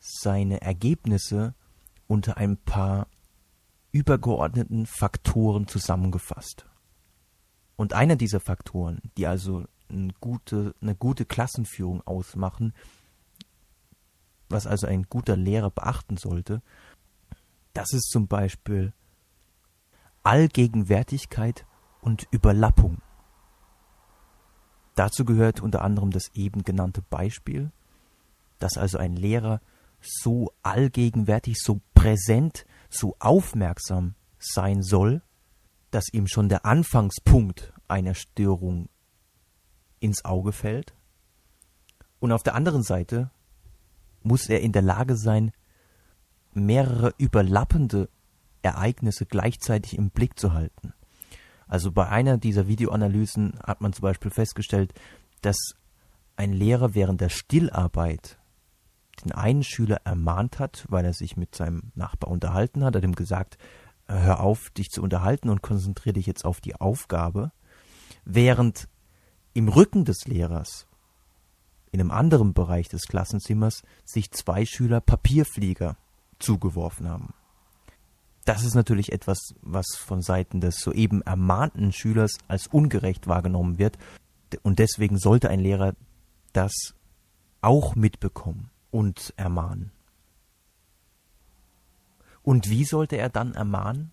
seine 0.00 0.60
Ergebnisse 0.60 1.54
unter 2.08 2.36
ein 2.36 2.56
paar 2.56 3.06
übergeordneten 3.92 4.86
Faktoren 4.86 5.68
zusammengefasst. 5.68 6.66
Und 7.76 7.92
einer 7.92 8.16
dieser 8.16 8.40
Faktoren, 8.40 9.02
die 9.16 9.28
also 9.28 9.64
eine 9.88 10.12
gute, 10.18 10.74
eine 10.80 10.96
gute 10.96 11.26
Klassenführung 11.26 12.04
ausmachen, 12.08 12.74
was 14.48 14.66
also 14.66 14.88
ein 14.88 15.04
guter 15.04 15.36
Lehrer 15.36 15.70
beachten 15.70 16.16
sollte, 16.16 16.60
das 17.72 17.92
ist 17.92 18.10
zum 18.10 18.26
Beispiel 18.26 18.92
Allgegenwärtigkeit 20.24 21.66
und 22.00 22.26
Überlappung. 22.32 23.00
Dazu 24.94 25.24
gehört 25.24 25.60
unter 25.60 25.82
anderem 25.82 26.10
das 26.10 26.28
eben 26.34 26.64
genannte 26.64 27.02
Beispiel, 27.02 27.70
dass 28.58 28.76
also 28.76 28.98
ein 28.98 29.16
Lehrer 29.16 29.60
so 30.00 30.52
allgegenwärtig, 30.62 31.58
so 31.58 31.80
präsent, 31.94 32.66
so 32.90 33.16
aufmerksam 33.18 34.14
sein 34.38 34.82
soll, 34.82 35.22
dass 35.90 36.12
ihm 36.12 36.26
schon 36.26 36.48
der 36.48 36.64
Anfangspunkt 36.66 37.72
einer 37.88 38.14
Störung 38.14 38.88
ins 40.00 40.24
Auge 40.24 40.52
fällt. 40.52 40.94
Und 42.18 42.32
auf 42.32 42.42
der 42.42 42.54
anderen 42.54 42.82
Seite 42.82 43.30
muss 44.22 44.48
er 44.48 44.60
in 44.60 44.72
der 44.72 44.82
Lage 44.82 45.16
sein, 45.16 45.52
mehrere 46.52 47.14
überlappende 47.18 48.08
Ereignisse 48.62 49.26
gleichzeitig 49.26 49.96
im 49.96 50.10
Blick 50.10 50.38
zu 50.38 50.52
halten. 50.52 50.92
Also 51.72 51.90
bei 51.90 52.06
einer 52.06 52.36
dieser 52.36 52.68
Videoanalysen 52.68 53.58
hat 53.64 53.80
man 53.80 53.94
zum 53.94 54.02
Beispiel 54.02 54.30
festgestellt, 54.30 54.92
dass 55.40 55.56
ein 56.36 56.52
Lehrer 56.52 56.94
während 56.94 57.22
der 57.22 57.30
Stillarbeit 57.30 58.38
den 59.24 59.32
einen 59.32 59.64
Schüler 59.64 60.02
ermahnt 60.04 60.58
hat, 60.58 60.84
weil 60.90 61.06
er 61.06 61.14
sich 61.14 61.38
mit 61.38 61.54
seinem 61.54 61.90
Nachbar 61.94 62.30
unterhalten 62.30 62.84
hat, 62.84 62.94
hat 62.94 63.04
ihm 63.04 63.14
gesagt, 63.14 63.56
hör 64.06 64.40
auf, 64.40 64.68
dich 64.76 64.90
zu 64.90 65.02
unterhalten 65.02 65.48
und 65.48 65.62
konzentriere 65.62 66.12
dich 66.12 66.26
jetzt 66.26 66.44
auf 66.44 66.60
die 66.60 66.78
Aufgabe, 66.78 67.52
während 68.26 68.86
im 69.54 69.68
Rücken 69.68 70.04
des 70.04 70.26
Lehrers, 70.26 70.86
in 71.90 72.00
einem 72.00 72.10
anderen 72.10 72.52
Bereich 72.52 72.90
des 72.90 73.06
Klassenzimmers, 73.06 73.82
sich 74.04 74.30
zwei 74.32 74.66
Schüler 74.66 75.00
Papierflieger 75.00 75.96
zugeworfen 76.38 77.08
haben. 77.08 77.32
Das 78.44 78.64
ist 78.64 78.74
natürlich 78.74 79.12
etwas, 79.12 79.54
was 79.60 79.86
von 79.96 80.20
Seiten 80.20 80.60
des 80.60 80.76
soeben 80.80 81.22
ermahnten 81.22 81.92
Schülers 81.92 82.38
als 82.48 82.66
ungerecht 82.66 83.28
wahrgenommen 83.28 83.78
wird. 83.78 83.98
Und 84.62 84.78
deswegen 84.78 85.18
sollte 85.18 85.48
ein 85.48 85.60
Lehrer 85.60 85.94
das 86.52 86.94
auch 87.60 87.94
mitbekommen 87.94 88.70
und 88.90 89.32
ermahnen. 89.36 89.92
Und 92.42 92.68
wie 92.68 92.84
sollte 92.84 93.16
er 93.16 93.28
dann 93.28 93.54
ermahnen? 93.54 94.10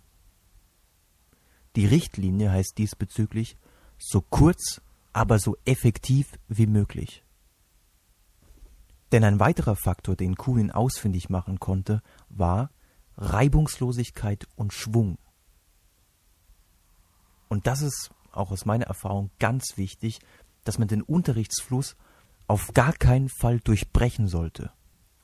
Die 1.76 1.88
Richtlinie 1.88 2.52
heißt 2.52 2.78
diesbezüglich 2.78 3.58
so 3.98 4.22
kurz, 4.22 4.82
aber 5.12 5.40
so 5.40 5.58
effektiv 5.66 6.38
wie 6.48 6.68
möglich. 6.68 7.24
Denn 9.12 9.24
ein 9.24 9.40
weiterer 9.40 9.76
Faktor, 9.76 10.16
den 10.16 10.36
Kuhn 10.36 10.70
ausfindig 10.72 11.30
machen 11.30 11.60
konnte, 11.60 12.04
war 12.30 12.70
Reibungslosigkeit 13.20 14.48
und 14.56 14.74
Schwung. 14.74 15.18
Und 17.50 17.68
das 17.68 17.82
ist 17.82 18.12
auch 18.32 18.52
aus 18.52 18.66
meiner 18.66 18.86
Erfahrung 18.86 19.30
ganz 19.40 19.76
wichtig, 19.76 20.20
dass 20.64 20.80
man 20.80 20.88
den 20.88 21.02
Unterrichtsfluss 21.02 21.96
auf 22.48 22.74
gar 22.74 22.94
keinen 22.94 23.30
Fall 23.30 23.60
durchbrechen 23.60 24.28
sollte. 24.28 24.72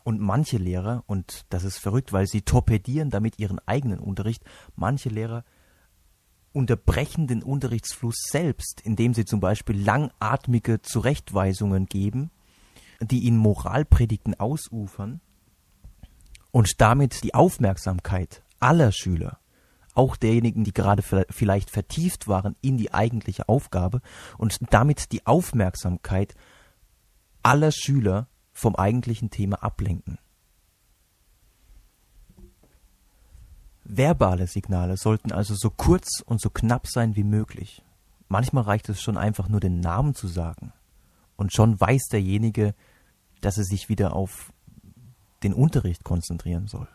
Und 0.03 0.19
manche 0.19 0.57
Lehrer, 0.57 1.03
und 1.07 1.45
das 1.49 1.63
ist 1.63 1.79
verrückt, 1.79 2.13
weil 2.13 2.27
sie 2.27 2.41
torpedieren 2.41 3.09
damit 3.09 3.39
ihren 3.39 3.59
eigenen 3.65 3.99
Unterricht, 3.99 4.43
manche 4.75 5.09
Lehrer 5.09 5.43
unterbrechen 6.53 7.27
den 7.27 7.43
Unterrichtsfluss 7.43 8.15
selbst, 8.29 8.81
indem 8.81 9.13
sie 9.13 9.25
zum 9.25 9.39
Beispiel 9.39 9.81
langatmige 9.81 10.81
Zurechtweisungen 10.81 11.87
geben, 11.87 12.29
die 13.01 13.27
in 13.27 13.37
Moralpredigten 13.37 14.39
ausufern 14.39 15.21
und 16.55 16.79
damit 16.79 17.21
die 17.25 17.33
Aufmerksamkeit 17.33 18.41
aller 18.61 18.93
Schüler, 18.93 19.39
auch 19.93 20.15
derjenigen, 20.15 20.63
die 20.63 20.71
gerade 20.71 21.03
vielleicht 21.29 21.69
vertieft 21.69 22.29
waren 22.29 22.55
in 22.61 22.77
die 22.77 22.93
eigentliche 22.93 23.49
Aufgabe 23.49 23.99
und 24.37 24.59
damit 24.69 25.11
die 25.11 25.25
Aufmerksamkeit 25.25 26.33
aller 27.43 27.73
Schüler 27.73 28.29
vom 28.53 28.73
eigentlichen 28.77 29.31
Thema 29.31 29.61
ablenken. 29.63 30.17
Verbale 33.83 34.47
Signale 34.47 34.95
sollten 34.95 35.33
also 35.33 35.55
so 35.55 35.69
kurz 35.69 36.21
und 36.25 36.39
so 36.39 36.49
knapp 36.49 36.87
sein 36.87 37.17
wie 37.17 37.25
möglich. 37.25 37.83
Manchmal 38.29 38.63
reicht 38.63 38.87
es 38.87 39.01
schon 39.01 39.17
einfach 39.17 39.49
nur 39.49 39.59
den 39.59 39.81
Namen 39.81 40.15
zu 40.15 40.29
sagen. 40.29 40.71
Und 41.35 41.51
schon 41.51 41.77
weiß 41.77 42.03
derjenige, 42.13 42.75
dass 43.41 43.57
er 43.57 43.65
sich 43.65 43.89
wieder 43.89 44.15
auf 44.15 44.53
den 45.45 45.53
Unterricht 45.53 46.03
konzentrieren 46.03 46.67
soll. 46.67 46.87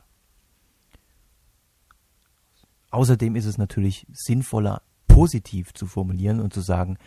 Außerdem 2.90 3.36
ist 3.36 3.46
es 3.46 3.58
natürlich 3.58 4.06
sinnvoller, 4.12 4.82
positiv 5.06 5.72
zu 5.72 5.86
formulieren 5.86 6.40
und 6.40 6.52
zu 6.52 6.60
sagen, 6.60 6.98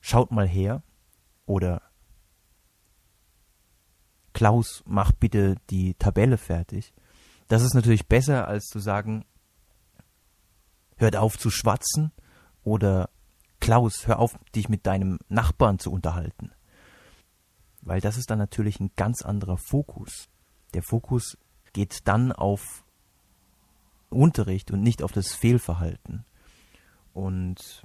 schaut 0.00 0.30
mal 0.30 0.48
her 0.48 0.82
oder 1.44 1.82
Klaus, 4.32 4.82
mach 4.86 5.12
bitte 5.12 5.56
die 5.68 5.94
Tabelle 5.94 6.38
fertig. 6.38 6.94
Das 7.48 7.62
ist 7.62 7.74
natürlich 7.74 8.06
besser, 8.06 8.48
als 8.48 8.64
zu 8.64 8.78
sagen, 8.78 9.26
hört 10.96 11.16
auf 11.16 11.38
zu 11.38 11.50
schwatzen 11.50 12.12
oder 12.64 13.10
Klaus, 13.60 14.06
hör 14.06 14.18
auf, 14.18 14.38
dich 14.54 14.70
mit 14.70 14.86
deinem 14.86 15.18
Nachbarn 15.28 15.78
zu 15.78 15.92
unterhalten. 15.92 16.52
Weil 17.82 18.00
das 18.00 18.16
ist 18.16 18.30
dann 18.30 18.38
natürlich 18.38 18.80
ein 18.80 18.90
ganz 18.96 19.22
anderer 19.22 19.58
Fokus. 19.58 20.28
Der 20.74 20.82
Fokus 20.82 21.36
geht 21.72 22.06
dann 22.08 22.32
auf 22.32 22.84
Unterricht 24.08 24.70
und 24.70 24.82
nicht 24.82 25.02
auf 25.02 25.12
das 25.12 25.32
Fehlverhalten. 25.34 26.24
Und 27.12 27.84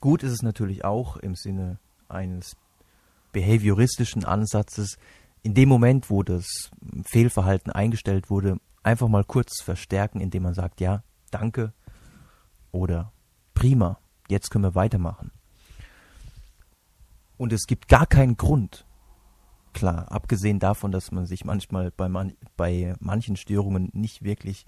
gut 0.00 0.22
ist 0.22 0.32
es 0.32 0.42
natürlich 0.42 0.84
auch 0.84 1.16
im 1.16 1.34
Sinne 1.34 1.78
eines 2.08 2.56
behavioristischen 3.32 4.24
Ansatzes, 4.24 4.98
in 5.42 5.54
dem 5.54 5.68
Moment, 5.68 6.08
wo 6.10 6.22
das 6.22 6.70
Fehlverhalten 7.04 7.72
eingestellt 7.72 8.30
wurde, 8.30 8.58
einfach 8.82 9.08
mal 9.08 9.24
kurz 9.24 9.62
verstärken, 9.62 10.20
indem 10.20 10.44
man 10.44 10.54
sagt, 10.54 10.80
ja, 10.80 11.02
danke 11.30 11.72
oder 12.70 13.12
prima, 13.54 13.98
jetzt 14.28 14.50
können 14.50 14.64
wir 14.64 14.74
weitermachen. 14.74 15.30
Und 17.36 17.52
es 17.52 17.66
gibt 17.66 17.88
gar 17.88 18.06
keinen 18.06 18.36
Grund, 18.36 18.86
klar, 19.72 20.10
abgesehen 20.10 20.58
davon, 20.58 20.92
dass 20.92 21.12
man 21.12 21.26
sich 21.26 21.44
manchmal 21.44 21.90
bei, 21.90 22.08
man, 22.08 22.34
bei 22.56 22.94
manchen 23.00 23.36
Störungen 23.36 23.90
nicht 23.92 24.22
wirklich 24.22 24.66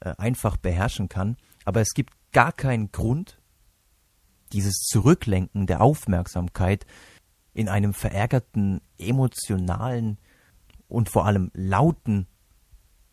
äh, 0.00 0.14
einfach 0.16 0.56
beherrschen 0.56 1.08
kann, 1.08 1.36
aber 1.64 1.80
es 1.80 1.92
gibt 1.94 2.14
gar 2.32 2.52
keinen 2.52 2.90
Grund, 2.92 3.38
dieses 4.52 4.82
Zurücklenken 4.82 5.66
der 5.66 5.80
Aufmerksamkeit 5.80 6.86
in 7.54 7.68
einem 7.68 7.94
verärgerten, 7.94 8.80
emotionalen 8.98 10.18
und 10.88 11.08
vor 11.08 11.26
allem 11.26 11.50
lauten 11.54 12.26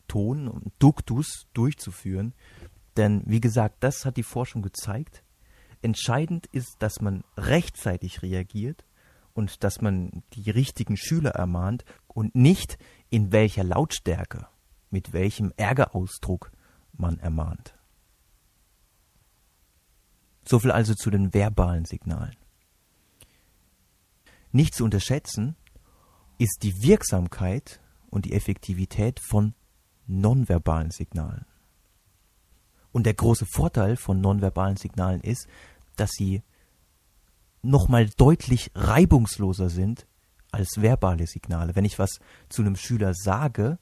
Ton 0.08 0.48
und 0.48 0.74
Duktus 0.80 1.48
durchzuführen. 1.54 2.34
Denn 2.98 3.24
wie 3.26 3.40
gesagt, 3.40 3.84
das 3.84 4.06
hat 4.06 4.18
die 4.18 4.24
Forschung 4.24 4.62
gezeigt. 4.62 5.24
Entscheidend 5.82 6.48
ist, 6.48 6.76
dass 6.80 7.02
man 7.02 7.24
rechtzeitig 7.38 8.22
reagiert 8.22 8.86
und 9.34 9.64
dass 9.64 9.82
man 9.82 10.24
die 10.34 10.50
richtigen 10.50 10.98
Schüler 10.98 11.32
ermahnt 11.32 11.86
und 12.08 12.36
nicht 12.36 12.78
in 13.10 13.32
welcher 13.32 13.64
Lautstärke, 13.64 14.48
mit 14.90 15.14
welchem 15.14 15.54
Ärgerausdruck 15.56 16.52
man 16.94 17.20
ermahnt. 17.20 17.76
Soviel 20.44 20.72
also 20.72 20.96
zu 20.96 21.10
den 21.10 21.34
verbalen 21.34 21.86
Signalen. 21.86 22.36
Nicht 24.52 24.74
zu 24.74 24.84
unterschätzen 24.84 25.56
ist 26.40 26.64
die 26.64 26.82
Wirksamkeit 26.82 27.80
und 28.10 28.26
die 28.26 28.34
Effektivität 28.34 29.20
von 29.20 29.54
nonverbalen 30.08 30.90
Signalen. 30.90 31.46
Und 32.92 33.06
der 33.06 33.14
große 33.14 33.46
Vorteil 33.46 33.98
von 33.98 34.20
nonverbalen 34.20 34.78
Signalen 34.78 35.22
ist, 35.22 35.48
dass 35.96 36.12
sie 36.12 36.44
nochmal 37.62 38.10
deutlich 38.18 38.72
reibungsloser 38.74 39.70
sind 39.70 40.08
als 40.52 40.82
verbale 40.82 41.28
Signale. 41.28 41.76
Wenn 41.76 41.86
ich 41.86 42.00
was 42.00 42.20
zu 42.50 42.62
einem 42.62 42.76
Schüler 42.76 43.14
sage, 43.14 43.78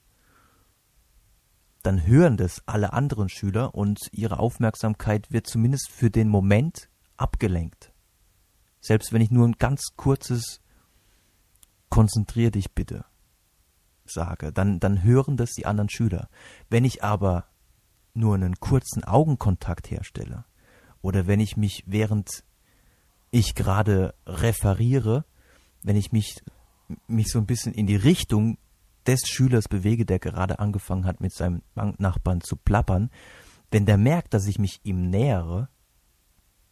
dann 1.83 2.05
hören 2.05 2.37
das 2.37 2.61
alle 2.65 2.91
anderen 2.91 3.29
Schüler 3.29 3.73
und 3.73 3.99
ihre 4.11 4.39
Aufmerksamkeit 4.39 5.31
wird 5.31 5.47
zumindest 5.47 5.89
für 5.89 6.09
den 6.09 6.27
Moment 6.27 6.89
abgelenkt. 7.15 7.93
Selbst 8.81 9.13
wenn 9.13 9.21
ich 9.21 9.31
nur 9.31 9.47
ein 9.47 9.57
ganz 9.57 9.95
kurzes 9.95 10.61
Konzentrier 11.89 12.51
dich 12.51 12.73
bitte 12.73 13.05
sage, 14.05 14.51
dann, 14.51 14.79
dann 14.79 15.03
hören 15.03 15.37
das 15.37 15.51
die 15.51 15.65
anderen 15.65 15.89
Schüler. 15.89 16.29
Wenn 16.69 16.83
ich 16.83 17.03
aber 17.03 17.45
nur 18.17 18.35
einen 18.35 18.59
kurzen 18.59 19.03
Augenkontakt 19.03 19.89
herstelle 19.91 20.45
oder 21.01 21.27
wenn 21.27 21.39
ich 21.39 21.57
mich 21.57 21.83
während 21.85 22.43
ich 23.31 23.55
gerade 23.55 24.13
referiere, 24.25 25.25
wenn 25.83 25.95
ich 25.95 26.11
mich, 26.11 26.41
mich 27.07 27.27
so 27.29 27.39
ein 27.39 27.45
bisschen 27.45 27.73
in 27.73 27.87
die 27.87 27.95
Richtung 27.95 28.57
des 29.05 29.21
Schülers 29.27 29.67
bewege, 29.67 30.05
der 30.05 30.19
gerade 30.19 30.59
angefangen 30.59 31.05
hat, 31.05 31.21
mit 31.21 31.33
seinem 31.33 31.61
Banknachbarn 31.75 32.41
zu 32.41 32.55
plappern, 32.55 33.09
wenn 33.71 33.85
der 33.85 33.97
merkt, 33.97 34.33
dass 34.33 34.47
ich 34.47 34.59
mich 34.59 34.79
ihm 34.83 35.09
nähere, 35.09 35.69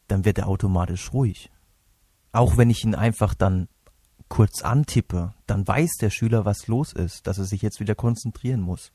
dann 0.08 0.26
wird 0.26 0.38
er 0.38 0.48
automatisch 0.48 1.14
ruhig. 1.14 1.52
Auch 2.32 2.58
wenn 2.58 2.70
ich 2.70 2.84
ihn 2.84 2.96
einfach 2.96 3.34
dann 3.34 3.68
kurz 4.28 4.62
antippe, 4.62 5.34
dann 5.46 5.68
weiß 5.68 5.92
der 6.02 6.10
Schüler, 6.10 6.46
was 6.46 6.68
los 6.68 6.94
ist, 6.94 7.28
dass 7.28 7.38
er 7.38 7.46
sich 7.46 7.62
jetzt 7.62 7.80
wieder 7.80 7.96
konzentrieren 7.96 8.62
muss. 8.62 8.92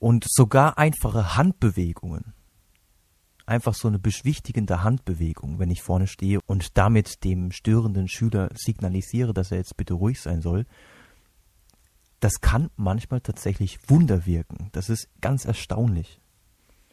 Und 0.00 0.24
sogar 0.28 0.78
einfache 0.78 1.36
Handbewegungen, 1.36 2.34
einfach 3.46 3.74
so 3.74 3.86
eine 3.86 3.98
beschwichtigende 3.98 4.82
Handbewegung, 4.82 5.58
wenn 5.58 5.70
ich 5.70 5.82
vorne 5.82 6.08
stehe 6.08 6.40
und 6.46 6.76
damit 6.76 7.22
dem 7.22 7.52
störenden 7.52 8.08
Schüler 8.08 8.48
signalisiere, 8.54 9.32
dass 9.32 9.52
er 9.52 9.58
jetzt 9.58 9.76
bitte 9.76 9.94
ruhig 9.94 10.20
sein 10.20 10.40
soll, 10.40 10.66
das 12.20 12.40
kann 12.40 12.70
manchmal 12.76 13.20
tatsächlich 13.20 13.78
Wunder 13.88 14.26
wirken. 14.26 14.68
Das 14.72 14.88
ist 14.88 15.08
ganz 15.20 15.44
erstaunlich. 15.44 16.20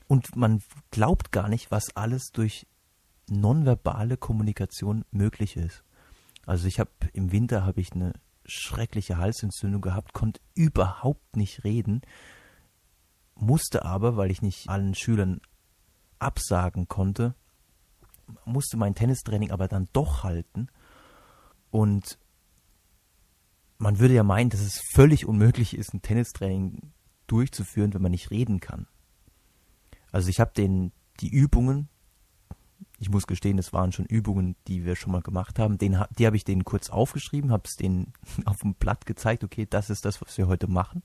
Und 0.08 0.36
man 0.36 0.62
glaubt 0.92 1.32
gar 1.32 1.50
nicht, 1.50 1.70
was 1.72 1.96
alles 1.96 2.32
durch 2.32 2.66
nonverbale 3.30 4.18
Kommunikation 4.18 5.04
möglich 5.12 5.58
ist. 5.58 5.84
Also 6.46 6.68
ich 6.68 6.80
habe 6.80 6.92
im 7.14 7.32
Winter 7.34 7.66
habe 7.66 7.82
ich 7.82 7.92
eine 7.92 8.14
schreckliche 8.46 9.18
Halsentzündung 9.18 9.82
gehabt, 9.82 10.14
konnte 10.14 10.40
überhaupt 10.56 11.36
nicht 11.36 11.66
reden, 11.66 12.02
musste 13.40 13.86
aber, 13.86 14.18
weil 14.18 14.32
ich 14.32 14.42
nicht 14.42 14.70
allen 14.70 14.96
Schülern 14.96 15.42
absagen 16.20 16.88
konnte, 16.88 17.36
musste 18.46 18.78
mein 18.78 18.96
Tennistraining 18.96 19.52
aber 19.52 19.68
dann 19.68 19.88
doch 19.94 20.24
halten 20.24 20.68
und 21.70 22.18
man 23.78 24.00
würde 24.00 24.16
ja 24.16 24.24
meinen, 24.24 24.50
dass 24.50 24.62
es 24.62 24.82
völlig 24.94 25.26
unmöglich 25.26 25.78
ist, 25.78 25.94
ein 25.94 26.02
Tennistraining 26.02 26.94
durchzuführen, 27.28 27.94
wenn 27.94 28.02
man 28.02 28.12
nicht 28.12 28.32
reden 28.32 28.60
kann. 28.60 28.88
Also 30.12 30.30
ich 30.30 30.40
habe 30.40 30.52
den 30.54 30.92
die 31.20 31.30
Übungen, 31.30 31.90
ich 33.00 33.10
muss 33.10 33.28
gestehen, 33.28 33.58
das 33.58 33.74
waren 33.74 33.92
schon 33.92 34.06
Übungen, 34.06 34.56
die 34.68 34.86
wir 34.86 34.96
schon 34.96 35.12
mal 35.12 35.22
gemacht 35.22 35.60
haben. 35.60 35.78
Den, 35.78 36.04
die 36.18 36.26
habe 36.26 36.36
ich 36.36 36.46
denen 36.46 36.66
kurz 36.66 36.90
aufgeschrieben, 36.90 37.52
habe 37.52 37.64
es 37.66 37.76
denen 37.76 38.14
auf 38.46 38.58
dem 38.60 38.74
Blatt 38.76 39.06
gezeigt, 39.06 39.44
okay, 39.44 39.68
das 39.70 39.90
ist 39.90 40.06
das, 40.06 40.22
was 40.22 40.38
wir 40.38 40.48
heute 40.48 40.68
machen. 40.68 41.04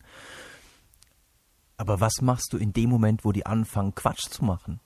Aber 1.82 1.98
was 1.98 2.20
machst 2.20 2.52
du 2.52 2.58
in 2.58 2.72
dem 2.72 2.90
Moment, 2.90 3.24
wo 3.24 3.32
die 3.32 3.44
anfangen, 3.44 3.96
Quatsch 3.96 4.30
zu 4.30 4.44
machen? 4.44 4.78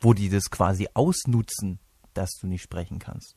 Wo 0.00 0.14
die 0.14 0.30
das 0.30 0.48
quasi 0.48 0.88
ausnutzen, 0.94 1.78
dass 2.14 2.30
du 2.40 2.46
nicht 2.46 2.62
sprechen 2.62 2.98
kannst? 2.98 3.36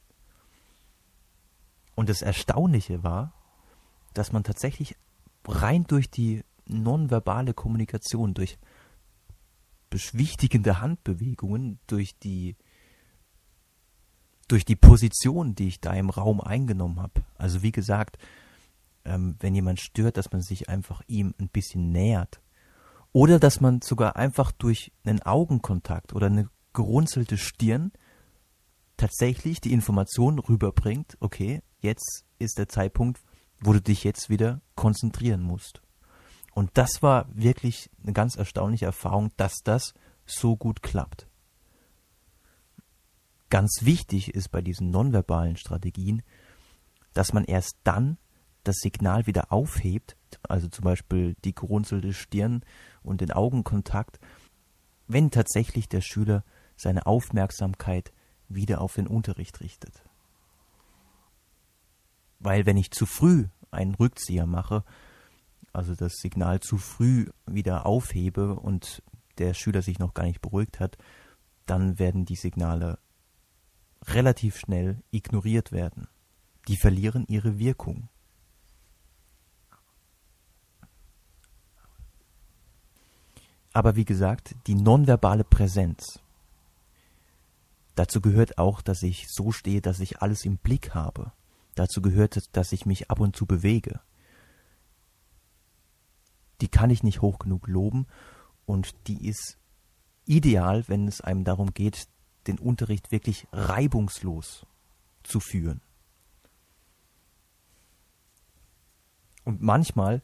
Und 1.95 2.07
das 2.07 2.21
Erstaunliche 2.21 3.03
war, 3.03 3.33
dass 4.13 4.31
man 4.31 4.45
tatsächlich 4.45 4.95
rein 5.45 5.83
durch 5.83 6.09
die 6.09 6.45
nonverbale 6.65 7.53
Kommunikation, 7.53 8.33
durch 8.33 8.57
beschwichtigende 9.89 10.79
Handbewegungen, 10.79 11.77
durch 11.87 12.17
die 12.19 12.55
durch 14.47 14.63
die 14.63 14.77
Position, 14.77 15.55
die 15.55 15.67
ich 15.67 15.81
da 15.81 15.91
im 15.93 16.09
Raum 16.09 16.39
eingenommen 16.39 17.01
habe. 17.01 17.21
Also 17.37 17.63
wie 17.63 17.73
gesagt, 17.73 18.17
ähm, 19.05 19.35
wenn 19.39 19.55
jemand 19.55 19.79
stört, 19.79 20.17
dass 20.17 20.31
man 20.31 20.41
sich 20.41 20.69
einfach 20.69 21.01
ihm 21.07 21.33
ein 21.39 21.49
bisschen 21.49 21.91
nähert. 21.91 22.41
Oder 23.11 23.39
dass 23.39 23.61
man 23.61 23.81
sogar 23.81 24.15
einfach 24.15 24.51
durch 24.51 24.91
einen 25.05 25.21
Augenkontakt 25.21 26.13
oder 26.13 26.27
eine 26.27 26.49
gerunzelte 26.73 27.37
Stirn 27.37 27.91
tatsächlich 28.97 29.61
die 29.61 29.73
Information 29.73 30.39
rüberbringt, 30.39 31.17
okay, 31.19 31.61
jetzt 31.79 32.25
ist 32.39 32.57
der 32.57 32.67
Zeitpunkt, 32.67 33.21
wo 33.61 33.73
du 33.73 33.81
dich 33.81 34.03
jetzt 34.03 34.29
wieder 34.29 34.61
konzentrieren 34.75 35.41
musst. 35.41 35.81
Und 36.53 36.71
das 36.75 37.01
war 37.01 37.27
wirklich 37.33 37.89
eine 38.03 38.13
ganz 38.13 38.35
erstaunliche 38.35 38.85
Erfahrung, 38.85 39.31
dass 39.37 39.61
das 39.63 39.93
so 40.25 40.55
gut 40.55 40.81
klappt. 40.83 41.27
Ganz 43.49 43.79
wichtig 43.81 44.33
ist 44.33 44.49
bei 44.49 44.61
diesen 44.61 44.89
nonverbalen 44.89 45.57
Strategien, 45.57 46.23
dass 47.13 47.33
man 47.33 47.43
erst 47.45 47.77
dann 47.83 48.17
das 48.63 48.77
Signal 48.77 49.27
wieder 49.27 49.51
aufhebt, 49.51 50.17
also 50.43 50.67
zum 50.67 50.85
Beispiel 50.85 51.35
die 51.43 51.53
gerunzelte 51.53 52.13
Stirn 52.13 52.63
und 53.01 53.21
den 53.21 53.31
Augenkontakt, 53.31 54.19
wenn 55.07 55.31
tatsächlich 55.31 55.89
der 55.89 56.01
Schüler 56.01 56.43
seine 56.75 57.05
Aufmerksamkeit 57.05 58.11
wieder 58.47 58.81
auf 58.81 58.95
den 58.95 59.07
Unterricht 59.07 59.61
richtet. 59.61 60.03
Weil 62.39 62.65
wenn 62.65 62.77
ich 62.77 62.91
zu 62.91 63.05
früh 63.05 63.47
einen 63.71 63.95
Rückzieher 63.95 64.45
mache, 64.45 64.83
also 65.71 65.95
das 65.95 66.13
Signal 66.15 66.59
zu 66.59 66.77
früh 66.77 67.27
wieder 67.45 67.85
aufhebe 67.85 68.55
und 68.55 69.01
der 69.37 69.53
Schüler 69.53 69.81
sich 69.81 69.99
noch 69.99 70.13
gar 70.13 70.25
nicht 70.25 70.41
beruhigt 70.41 70.79
hat, 70.79 70.97
dann 71.65 71.97
werden 71.99 72.25
die 72.25 72.35
Signale 72.35 72.99
relativ 74.05 74.57
schnell 74.57 75.01
ignoriert 75.11 75.71
werden. 75.71 76.07
Die 76.67 76.77
verlieren 76.77 77.25
ihre 77.27 77.57
Wirkung. 77.57 78.09
Aber 83.73 83.95
wie 83.95 84.05
gesagt, 84.05 84.55
die 84.67 84.75
nonverbale 84.75 85.43
Präsenz. 85.43 86.19
Dazu 87.95 88.21
gehört 88.21 88.57
auch, 88.57 88.81
dass 88.81 89.03
ich 89.03 89.27
so 89.29 89.51
stehe, 89.51 89.81
dass 89.81 89.99
ich 89.99 90.21
alles 90.21 90.45
im 90.45 90.57
Blick 90.57 90.93
habe. 90.95 91.31
Dazu 91.75 92.01
gehört, 92.01 92.55
dass 92.55 92.71
ich 92.71 92.85
mich 92.85 93.09
ab 93.09 93.19
und 93.19 93.35
zu 93.35 93.45
bewege. 93.45 93.99
Die 96.61 96.67
kann 96.67 96.91
ich 96.91 97.03
nicht 97.03 97.21
hoch 97.21 97.39
genug 97.39 97.67
loben 97.67 98.05
und 98.65 98.95
die 99.07 99.27
ist 99.27 99.57
ideal, 100.25 100.87
wenn 100.87 101.07
es 101.07 101.21
einem 101.21 101.43
darum 101.43 101.73
geht, 101.73 102.07
den 102.47 102.59
Unterricht 102.59 103.11
wirklich 103.11 103.47
reibungslos 103.51 104.65
zu 105.23 105.39
führen. 105.39 105.81
Und 109.43 109.61
manchmal 109.61 110.21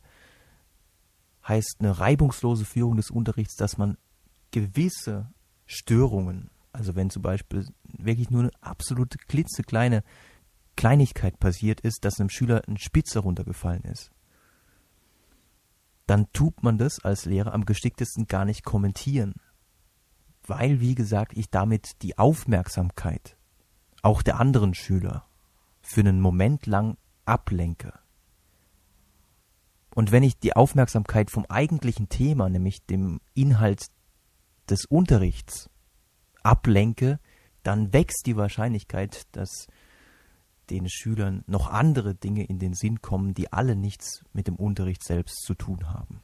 heißt 1.49 1.77
eine 1.79 1.99
reibungslose 1.99 2.63
Führung 2.63 2.95
des 2.95 3.11
Unterrichts, 3.11 3.55
dass 3.55 3.77
man 3.77 3.97
gewisse 4.51 5.29
Störungen, 5.65 6.49
also 6.71 6.95
wenn 6.95 7.09
zum 7.09 7.21
Beispiel 7.21 7.67
wirklich 7.83 8.29
nur 8.29 8.43
eine 8.43 8.51
absolute 8.61 9.17
klitzekleine 9.17 10.03
Kleinigkeit 10.77 11.39
passiert 11.39 11.81
ist, 11.81 12.05
dass 12.05 12.19
einem 12.19 12.29
Schüler 12.29 12.61
ein 12.67 12.77
Spitze 12.77 13.19
runtergefallen 13.19 13.83
ist, 13.83 14.11
dann 16.07 16.31
tut 16.31 16.63
man 16.63 16.77
das 16.77 16.99
als 16.99 17.25
Lehrer 17.25 17.53
am 17.53 17.65
geschicktesten 17.65 18.27
gar 18.27 18.45
nicht 18.45 18.63
kommentieren. 18.63 19.35
Weil, 20.47 20.79
wie 20.79 20.95
gesagt, 20.95 21.37
ich 21.37 21.51
damit 21.51 22.01
die 22.01 22.17
Aufmerksamkeit 22.17 23.37
auch 24.01 24.21
der 24.21 24.39
anderen 24.39 24.73
Schüler 24.73 25.27
für 25.81 25.99
einen 25.99 26.21
Moment 26.21 26.65
lang 26.65 26.97
ablenke. 27.25 27.98
Und 29.95 30.11
wenn 30.11 30.23
ich 30.23 30.37
die 30.37 30.55
Aufmerksamkeit 30.55 31.31
vom 31.31 31.45
eigentlichen 31.47 32.09
Thema, 32.09 32.49
nämlich 32.49 32.85
dem 32.85 33.19
Inhalt 33.33 33.87
des 34.69 34.85
Unterrichts, 34.85 35.69
ablenke, 36.43 37.19
dann 37.63 37.91
wächst 37.91 38.25
die 38.25 38.37
Wahrscheinlichkeit, 38.37 39.23
dass 39.33 39.67
den 40.69 40.87
Schülern 40.87 41.43
noch 41.47 41.67
andere 41.67 42.15
Dinge 42.15 42.45
in 42.45 42.59
den 42.59 42.73
Sinn 42.73 43.01
kommen, 43.01 43.33
die 43.33 43.51
alle 43.51 43.75
nichts 43.75 44.23
mit 44.33 44.47
dem 44.47 44.55
Unterricht 44.55 45.03
selbst 45.03 45.41
zu 45.41 45.55
tun 45.55 45.89
haben. 45.89 46.21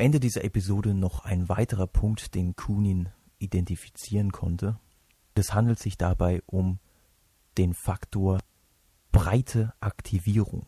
Ende 0.00 0.18
dieser 0.18 0.44
Episode 0.44 0.94
noch 0.94 1.24
ein 1.24 1.48
weiterer 1.48 1.86
Punkt, 1.86 2.34
den 2.34 2.56
Kunin 2.56 3.10
identifizieren 3.38 4.32
konnte. 4.32 4.78
Es 5.34 5.54
handelt 5.54 5.78
sich 5.78 5.96
dabei 5.96 6.42
um 6.46 6.78
den 7.56 7.72
Faktor 7.72 8.40
breite 9.10 9.72
Aktivierung. 9.80 10.66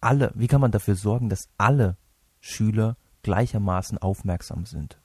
Alle, 0.00 0.32
wie 0.34 0.48
kann 0.48 0.60
man 0.60 0.72
dafür 0.72 0.96
sorgen, 0.96 1.28
dass 1.28 1.48
alle 1.56 1.96
Schüler 2.40 2.96
gleichermaßen 3.22 3.98
aufmerksam 3.98 4.66
sind? 4.66 5.00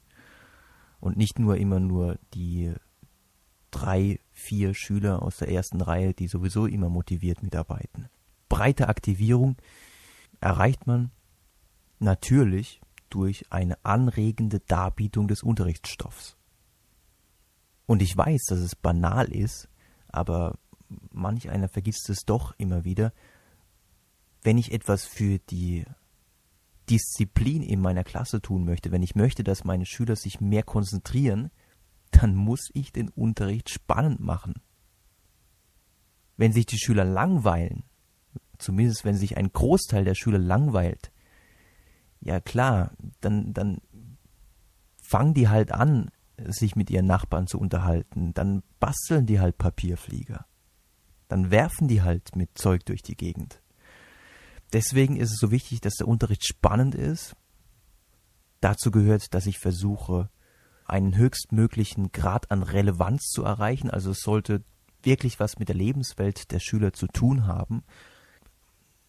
Und 0.99 1.17
nicht 1.17 1.37
nur 1.37 1.57
immer 1.57 1.79
nur 1.79 2.17
die 2.33 2.73
drei, 3.71 4.19
vier 4.31 4.73
Schüler 4.73 5.21
aus 5.21 5.37
der 5.37 5.49
ersten 5.49 5.81
Reihe, 5.81 6.13
die 6.13 6.27
sowieso 6.27 6.65
immer 6.65 6.89
motiviert 6.89 7.43
mitarbeiten. 7.43 8.09
Breite 8.49 8.87
Aktivierung 8.89 9.57
erreicht 10.39 10.87
man 10.87 11.11
natürlich 11.99 12.81
durch 13.15 13.49
eine 13.49 13.77
anregende 13.85 14.59
Darbietung 14.59 15.29
des 15.29 15.41
Unterrichtsstoffs. 15.41 16.35
Und 17.85 18.01
ich 18.01 18.15
weiß, 18.15 18.43
dass 18.49 18.59
es 18.59 18.75
banal 18.75 19.31
ist, 19.31 19.69
aber 20.09 20.57
manch 21.11 21.49
einer 21.49 21.69
vergisst 21.69 22.09
es 22.09 22.25
doch 22.25 22.53
immer 22.57 22.83
wieder, 22.83 23.13
wenn 24.43 24.57
ich 24.57 24.73
etwas 24.73 25.05
für 25.05 25.39
die 25.39 25.85
Disziplin 26.89 27.63
in 27.63 27.79
meiner 27.79 28.03
Klasse 28.03 28.41
tun 28.41 28.65
möchte, 28.65 28.91
wenn 28.91 29.01
ich 29.01 29.15
möchte, 29.15 29.43
dass 29.43 29.63
meine 29.63 29.85
Schüler 29.85 30.15
sich 30.15 30.41
mehr 30.41 30.63
konzentrieren, 30.63 31.51
dann 32.11 32.35
muss 32.35 32.69
ich 32.73 32.91
den 32.91 33.09
Unterricht 33.09 33.69
spannend 33.69 34.19
machen. 34.19 34.55
Wenn 36.37 36.51
sich 36.51 36.65
die 36.65 36.77
Schüler 36.77 37.05
langweilen, 37.05 37.83
zumindest 38.57 39.05
wenn 39.05 39.15
sich 39.15 39.37
ein 39.37 39.51
Großteil 39.51 40.03
der 40.03 40.15
Schüler 40.15 40.37
langweilt, 40.37 41.11
ja 42.21 42.39
klar, 42.39 42.91
dann, 43.21 43.53
dann 43.53 43.81
fangen 45.01 45.33
die 45.33 45.49
halt 45.49 45.71
an, 45.71 46.11
sich 46.37 46.75
mit 46.75 46.89
ihren 46.89 47.05
Nachbarn 47.05 47.47
zu 47.47 47.59
unterhalten, 47.59 48.33
dann 48.33 48.63
basteln 48.79 49.25
die 49.25 49.39
halt 49.39 49.57
Papierflieger, 49.57 50.45
dann 51.27 51.51
werfen 51.51 51.87
die 51.87 52.01
halt 52.01 52.35
mit 52.35 52.57
Zeug 52.57 52.85
durch 52.85 53.01
die 53.01 53.15
Gegend. 53.15 53.61
Deswegen 54.73 55.15
ist 55.15 55.31
es 55.31 55.37
so 55.39 55.51
wichtig, 55.51 55.81
dass 55.81 55.93
der 55.95 56.07
Unterricht 56.07 56.45
spannend 56.45 56.95
ist. 56.95 57.35
Dazu 58.59 58.91
gehört, 58.91 59.33
dass 59.33 59.45
ich 59.45 59.59
versuche, 59.59 60.29
einen 60.85 61.15
höchstmöglichen 61.15 62.11
Grad 62.11 62.51
an 62.51 62.63
Relevanz 62.63 63.29
zu 63.29 63.43
erreichen. 63.43 63.89
Also 63.89 64.11
es 64.11 64.19
sollte 64.19 64.63
wirklich 65.03 65.39
was 65.39 65.59
mit 65.59 65.69
der 65.69 65.75
Lebenswelt 65.75 66.51
der 66.51 66.59
Schüler 66.59 66.93
zu 66.93 67.07
tun 67.07 67.47
haben. 67.47 67.83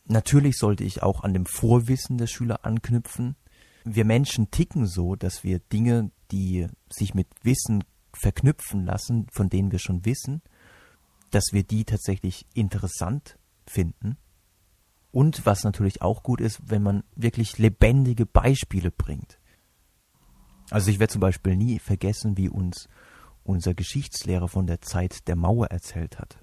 Natürlich 0.09 0.57
sollte 0.57 0.85
ich 0.85 1.03
auch 1.03 1.25
an 1.25 1.35
dem 1.35 1.47
Vorwissen 1.47 2.17
der 2.17 2.29
Schüler 2.29 2.65
anknüpfen. 2.65 3.37
Wir 3.85 4.05
Menschen 4.05 4.51
ticken 4.51 4.87
so, 4.87 5.17
dass 5.17 5.43
wir 5.43 5.59
Dinge, 5.59 6.11
die 6.31 6.69
sich 6.89 7.15
mit 7.15 7.29
Wissen 7.43 7.85
verknüpfen 8.13 8.85
lassen, 8.85 9.27
von 9.33 9.49
denen 9.49 9.73
wir 9.73 9.79
schon 9.79 10.05
wissen, 10.05 10.43
dass 11.31 11.47
wir 11.53 11.65
die 11.65 11.85
tatsächlich 11.85 12.47
interessant 12.55 13.39
finden. 13.67 14.17
Und 15.11 15.45
was 15.45 15.65
natürlich 15.65 16.03
auch 16.03 16.23
gut 16.23 16.41
ist, 16.41 16.61
wenn 16.71 16.83
man 16.83 17.03
wirklich 17.17 17.59
lebendige 17.59 18.27
Beispiele 18.27 18.91
bringt. 18.91 19.41
Also 20.71 20.91
ich 20.91 20.99
werde 20.99 21.13
zum 21.13 21.21
Beispiel 21.21 21.57
nie 21.57 21.79
vergessen, 21.79 22.37
wie 22.37 22.49
uns 22.49 22.89
unser 23.43 23.75
Geschichtslehrer 23.75 24.49
von 24.49 24.67
der 24.67 24.81
Zeit 24.83 25.27
der 25.27 25.37
Mauer 25.37 25.69
erzählt 25.69 26.19
hat. 26.19 26.39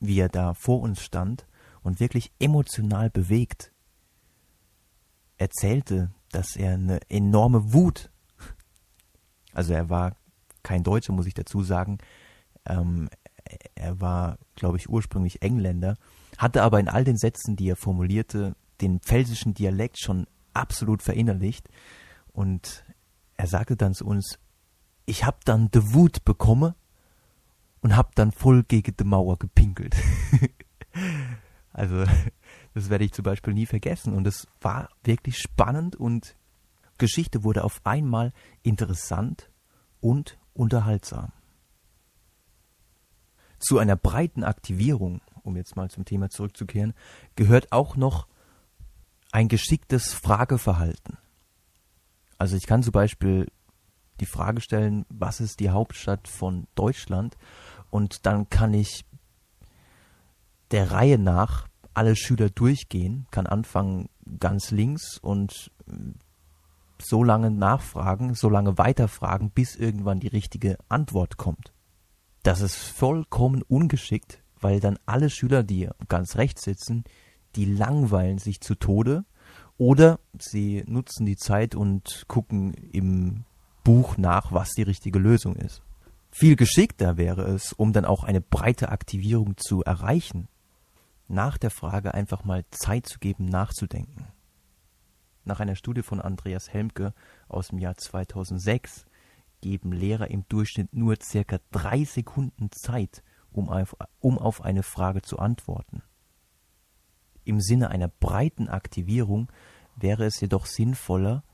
Wie 0.00 0.18
er 0.18 0.28
da 0.28 0.54
vor 0.54 0.80
uns 0.80 1.02
stand 1.02 1.46
und 1.84 2.00
wirklich 2.00 2.32
emotional 2.40 3.10
bewegt 3.10 3.70
erzählte, 5.36 6.10
dass 6.32 6.56
er 6.56 6.74
eine 6.74 6.98
enorme 7.08 7.72
Wut, 7.72 8.10
also 9.52 9.72
er 9.72 9.88
war 9.88 10.16
kein 10.62 10.82
Deutscher, 10.82 11.12
muss 11.12 11.26
ich 11.26 11.34
dazu 11.34 11.62
sagen, 11.62 11.98
ähm, 12.64 13.08
er 13.74 14.00
war, 14.00 14.38
glaube 14.56 14.78
ich, 14.78 14.88
ursprünglich 14.88 15.42
Engländer, 15.42 15.96
hatte 16.38 16.62
aber 16.62 16.80
in 16.80 16.88
all 16.88 17.04
den 17.04 17.18
Sätzen, 17.18 17.54
die 17.54 17.68
er 17.68 17.76
formulierte, 17.76 18.56
den 18.80 19.00
pfälzischen 19.00 19.54
Dialekt 19.54 20.00
schon 20.00 20.26
absolut 20.54 21.02
verinnerlicht 21.02 21.68
und 22.32 22.84
er 23.36 23.46
sagte 23.46 23.76
dann 23.76 23.94
zu 23.94 24.06
uns, 24.06 24.38
ich 25.04 25.24
hab 25.24 25.44
dann 25.44 25.70
de 25.70 25.82
Wut 25.92 26.24
bekommen 26.24 26.74
und 27.82 27.94
hab 27.94 28.14
dann 28.14 28.32
voll 28.32 28.62
gegen 28.62 28.96
die 28.96 29.04
Mauer 29.04 29.38
gepinkelt. 29.38 29.94
Also 31.74 32.04
das 32.74 32.88
werde 32.88 33.04
ich 33.04 33.12
zum 33.12 33.24
Beispiel 33.24 33.52
nie 33.52 33.66
vergessen. 33.66 34.14
Und 34.14 34.26
es 34.26 34.46
war 34.62 34.88
wirklich 35.02 35.36
spannend 35.36 35.96
und 35.96 36.34
Geschichte 36.96 37.44
wurde 37.44 37.64
auf 37.64 37.80
einmal 37.84 38.32
interessant 38.62 39.50
und 40.00 40.38
unterhaltsam. 40.54 41.32
Zu 43.58 43.78
einer 43.78 43.96
breiten 43.96 44.44
Aktivierung, 44.44 45.20
um 45.42 45.56
jetzt 45.56 45.76
mal 45.76 45.90
zum 45.90 46.04
Thema 46.04 46.30
zurückzukehren, 46.30 46.94
gehört 47.34 47.72
auch 47.72 47.96
noch 47.96 48.26
ein 49.32 49.48
geschicktes 49.48 50.12
Frageverhalten. 50.12 51.18
Also 52.38 52.56
ich 52.56 52.66
kann 52.66 52.82
zum 52.82 52.92
Beispiel 52.92 53.50
die 54.20 54.26
Frage 54.26 54.60
stellen, 54.60 55.06
was 55.08 55.40
ist 55.40 55.60
die 55.60 55.70
Hauptstadt 55.70 56.28
von 56.28 56.66
Deutschland? 56.74 57.36
Und 57.90 58.26
dann 58.26 58.48
kann 58.48 58.74
ich 58.74 59.04
der 60.74 60.90
Reihe 60.90 61.18
nach 61.18 61.68
alle 61.94 62.16
Schüler 62.16 62.50
durchgehen, 62.50 63.28
kann 63.30 63.46
anfangen 63.46 64.08
ganz 64.40 64.72
links 64.72 65.18
und 65.18 65.70
äh, 65.88 65.92
so 67.00 67.22
lange 67.22 67.52
nachfragen, 67.52 68.34
so 68.34 68.48
lange 68.48 68.76
weiterfragen, 68.76 69.50
bis 69.50 69.76
irgendwann 69.76 70.18
die 70.18 70.26
richtige 70.26 70.76
Antwort 70.88 71.36
kommt. 71.36 71.72
Das 72.42 72.60
ist 72.60 72.74
vollkommen 72.74 73.62
ungeschickt, 73.62 74.42
weil 74.60 74.80
dann 74.80 74.98
alle 75.06 75.30
Schüler, 75.30 75.62
die 75.62 75.88
ganz 76.08 76.34
rechts 76.34 76.62
sitzen, 76.62 77.04
die 77.54 77.66
langweilen 77.66 78.38
sich 78.38 78.60
zu 78.60 78.74
Tode 78.74 79.24
oder 79.78 80.18
sie 80.36 80.82
nutzen 80.88 81.24
die 81.24 81.36
Zeit 81.36 81.76
und 81.76 82.24
gucken 82.26 82.74
im 82.74 83.44
Buch 83.84 84.16
nach, 84.16 84.50
was 84.50 84.70
die 84.70 84.82
richtige 84.82 85.20
Lösung 85.20 85.54
ist. 85.54 85.82
Viel 86.32 86.56
geschickter 86.56 87.16
wäre 87.16 87.42
es, 87.42 87.72
um 87.72 87.92
dann 87.92 88.04
auch 88.04 88.24
eine 88.24 88.40
breite 88.40 88.88
Aktivierung 88.88 89.56
zu 89.56 89.84
erreichen, 89.84 90.48
nach 91.28 91.58
der 91.58 91.70
Frage 91.70 92.14
einfach 92.14 92.44
mal 92.44 92.64
Zeit 92.70 93.06
zu 93.06 93.18
geben, 93.18 93.46
nachzudenken. 93.46 94.26
Nach 95.44 95.60
einer 95.60 95.76
Studie 95.76 96.02
von 96.02 96.20
Andreas 96.20 96.72
Helmke 96.72 97.12
aus 97.48 97.68
dem 97.68 97.78
Jahr 97.78 97.96
2006 97.96 99.06
geben 99.60 99.92
Lehrer 99.92 100.30
im 100.30 100.46
Durchschnitt 100.48 100.94
nur 100.94 101.16
circa 101.22 101.58
drei 101.70 102.04
Sekunden 102.04 102.70
Zeit, 102.70 103.22
um 103.52 103.68
auf, 103.68 103.96
um 104.20 104.38
auf 104.38 104.62
eine 104.62 104.82
Frage 104.82 105.22
zu 105.22 105.38
antworten. 105.38 106.02
Im 107.44 107.60
Sinne 107.60 107.90
einer 107.90 108.08
breiten 108.08 108.68
Aktivierung 108.68 109.50
wäre 109.96 110.24
es 110.24 110.40
jedoch 110.40 110.66
sinnvoller, 110.66 111.44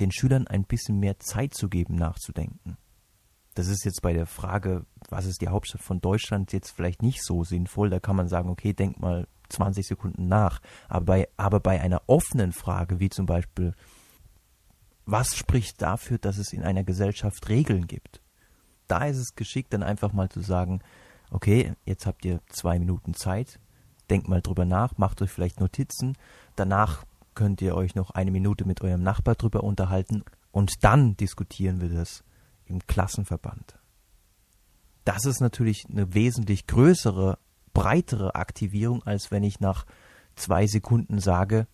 den 0.00 0.12
Schülern 0.12 0.46
ein 0.46 0.64
bisschen 0.64 0.98
mehr 0.98 1.18
Zeit 1.18 1.54
zu 1.54 1.68
geben, 1.68 1.94
nachzudenken. 1.94 2.76
Das 3.58 3.66
ist 3.66 3.84
jetzt 3.84 4.02
bei 4.02 4.12
der 4.12 4.26
Frage, 4.26 4.86
was 5.08 5.26
ist 5.26 5.40
die 5.40 5.48
Hauptstadt 5.48 5.82
von 5.82 6.00
Deutschland, 6.00 6.52
jetzt 6.52 6.70
vielleicht 6.70 7.02
nicht 7.02 7.24
so 7.24 7.42
sinnvoll. 7.42 7.90
Da 7.90 7.98
kann 7.98 8.14
man 8.14 8.28
sagen, 8.28 8.50
okay, 8.50 8.72
denk 8.72 9.00
mal 9.00 9.26
20 9.48 9.84
Sekunden 9.84 10.28
nach. 10.28 10.60
Aber 10.88 11.04
bei, 11.04 11.28
aber 11.36 11.58
bei 11.58 11.80
einer 11.80 12.02
offenen 12.06 12.52
Frage, 12.52 13.00
wie 13.00 13.08
zum 13.08 13.26
Beispiel, 13.26 13.74
was 15.06 15.36
spricht 15.36 15.82
dafür, 15.82 16.18
dass 16.18 16.38
es 16.38 16.52
in 16.52 16.62
einer 16.62 16.84
Gesellschaft 16.84 17.48
Regeln 17.48 17.88
gibt? 17.88 18.20
Da 18.86 19.06
ist 19.06 19.16
es 19.16 19.34
geschickt, 19.34 19.72
dann 19.72 19.82
einfach 19.82 20.12
mal 20.12 20.28
zu 20.28 20.40
sagen, 20.40 20.78
okay, 21.32 21.72
jetzt 21.84 22.06
habt 22.06 22.24
ihr 22.24 22.38
zwei 22.50 22.78
Minuten 22.78 23.14
Zeit, 23.14 23.58
denkt 24.08 24.28
mal 24.28 24.40
drüber 24.40 24.66
nach, 24.66 24.98
macht 24.98 25.20
euch 25.20 25.32
vielleicht 25.32 25.58
Notizen, 25.58 26.16
danach 26.54 27.04
könnt 27.34 27.60
ihr 27.60 27.74
euch 27.74 27.96
noch 27.96 28.12
eine 28.12 28.30
Minute 28.30 28.64
mit 28.64 28.82
eurem 28.82 29.02
Nachbar 29.02 29.34
drüber 29.34 29.64
unterhalten 29.64 30.22
und 30.52 30.84
dann 30.84 31.16
diskutieren 31.16 31.80
wir 31.80 31.88
das 31.88 32.22
im 32.68 32.86
Klassenverband. 32.86 33.78
Das 35.04 35.24
ist 35.24 35.40
natürlich 35.40 35.86
eine 35.88 36.14
wesentlich 36.14 36.66
größere, 36.66 37.38
breitere 37.72 38.34
Aktivierung, 38.34 39.02
als 39.04 39.30
wenn 39.30 39.42
ich 39.42 39.60
nach 39.60 39.86
zwei 40.36 40.66
Sekunden 40.66 41.18
sage, 41.18 41.66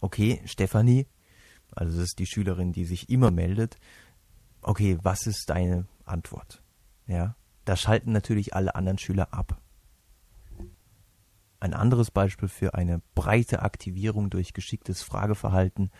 okay, 0.00 0.42
Stefanie, 0.44 1.06
also 1.70 1.96
das 1.96 2.08
ist 2.08 2.18
die 2.18 2.26
Schülerin, 2.26 2.72
die 2.72 2.84
sich 2.84 3.08
immer 3.08 3.30
meldet, 3.30 3.78
okay, 4.62 4.98
was 5.02 5.26
ist 5.26 5.48
deine 5.48 5.86
Antwort? 6.04 6.62
Ja, 7.06 7.36
da 7.64 7.76
schalten 7.76 8.12
natürlich 8.12 8.54
alle 8.54 8.74
anderen 8.74 8.98
Schüler 8.98 9.32
ab. 9.32 9.60
Ein 11.60 11.74
anderes 11.74 12.10
Beispiel 12.10 12.48
für 12.48 12.74
eine 12.74 13.00
breite 13.14 13.62
Aktivierung 13.62 14.30
durch 14.30 14.52
geschicktes 14.52 15.02
Frageverhalten 15.02 15.92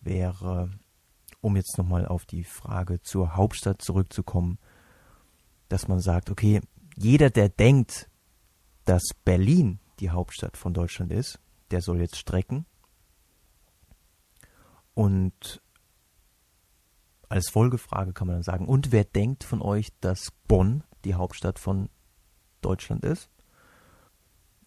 wäre 0.00 0.70
um 1.44 1.56
jetzt 1.56 1.76
nochmal 1.76 2.06
auf 2.06 2.24
die 2.24 2.42
Frage 2.42 3.02
zur 3.02 3.36
Hauptstadt 3.36 3.82
zurückzukommen, 3.82 4.58
dass 5.68 5.88
man 5.88 6.00
sagt, 6.00 6.30
okay, 6.30 6.60
jeder, 6.96 7.28
der 7.28 7.50
denkt, 7.50 8.08
dass 8.86 9.02
Berlin 9.24 9.78
die 10.00 10.10
Hauptstadt 10.10 10.56
von 10.56 10.72
Deutschland 10.72 11.12
ist, 11.12 11.38
der 11.70 11.82
soll 11.82 12.00
jetzt 12.00 12.16
strecken. 12.16 12.64
Und 14.94 15.60
als 17.28 17.50
Folgefrage 17.50 18.14
kann 18.14 18.26
man 18.26 18.36
dann 18.36 18.42
sagen, 18.42 18.66
und 18.66 18.90
wer 18.90 19.04
denkt 19.04 19.44
von 19.44 19.60
euch, 19.60 19.88
dass 20.00 20.32
Bonn 20.48 20.82
die 21.04 21.14
Hauptstadt 21.14 21.58
von 21.58 21.90
Deutschland 22.62 23.04
ist? 23.04 23.28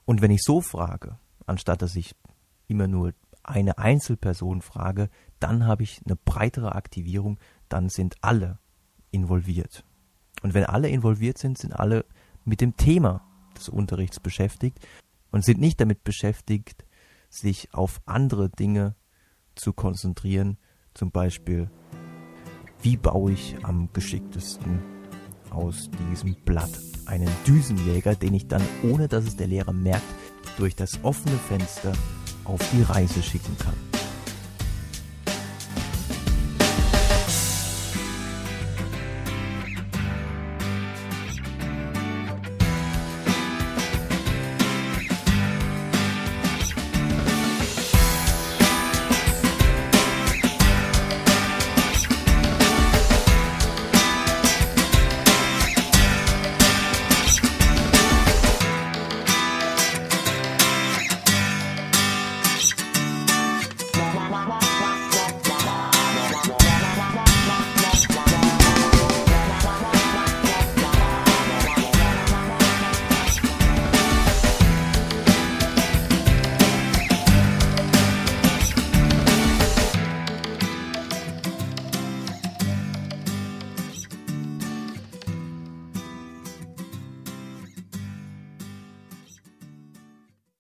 Und 0.06 0.22
wenn 0.22 0.32
ich 0.32 0.44
so 0.44 0.62
frage, 0.62 1.18
anstatt 1.48 1.82
dass 1.82 1.96
ich 1.96 2.16
immer 2.68 2.88
nur 2.88 3.14
eine 3.48 3.78
Einzelperson 3.78 4.62
frage, 4.62 5.10
dann 5.40 5.66
habe 5.66 5.84
ich 5.84 6.02
eine 6.06 6.16
breitere 6.16 6.76
Aktivierung, 6.76 7.40
dann 7.70 7.90
sind 7.90 8.16
alle 8.22 8.60
involviert. 9.12 9.84
Und 10.44 10.54
wenn 10.54 10.66
alle 10.66 10.90
involviert 10.90 11.38
sind, 11.38 11.58
sind 11.58 11.74
alle 11.74 12.06
mit 12.46 12.62
dem 12.62 12.78
Thema 12.78 13.22
des 13.58 13.70
Unterrichts 13.70 14.20
beschäftigt 14.20 14.86
und 15.32 15.44
sind 15.44 15.60
nicht 15.60 15.82
damit 15.82 16.04
beschäftigt, 16.04 16.86
sich 17.30 17.74
auf 17.74 18.02
andere 18.06 18.50
Dinge 18.50 18.96
zu 19.56 19.74
konzentrieren, 19.74 20.58
zum 20.94 21.12
Beispiel, 21.12 21.70
wie 22.82 22.98
baue 22.98 23.32
ich 23.32 23.58
am 23.64 23.92
geschicktesten 23.94 24.80
aus 25.50 25.90
diesem 26.10 26.36
Blatt 26.46 26.72
einen 27.06 27.30
Düsenjäger, 27.46 28.16
den 28.16 28.34
ich 28.34 28.48
dann, 28.48 28.62
ohne 28.84 29.08
dass 29.08 29.26
es 29.26 29.36
der 29.36 29.48
Lehrer 29.48 29.74
merkt, 29.74 30.06
durch 30.58 30.76
das 30.76 31.04
offene 31.04 31.36
Fenster 31.38 31.94
auf 32.48 32.62
die 32.72 32.84
Reise 32.84 33.22
schicken 33.22 33.58
kann. 33.58 33.97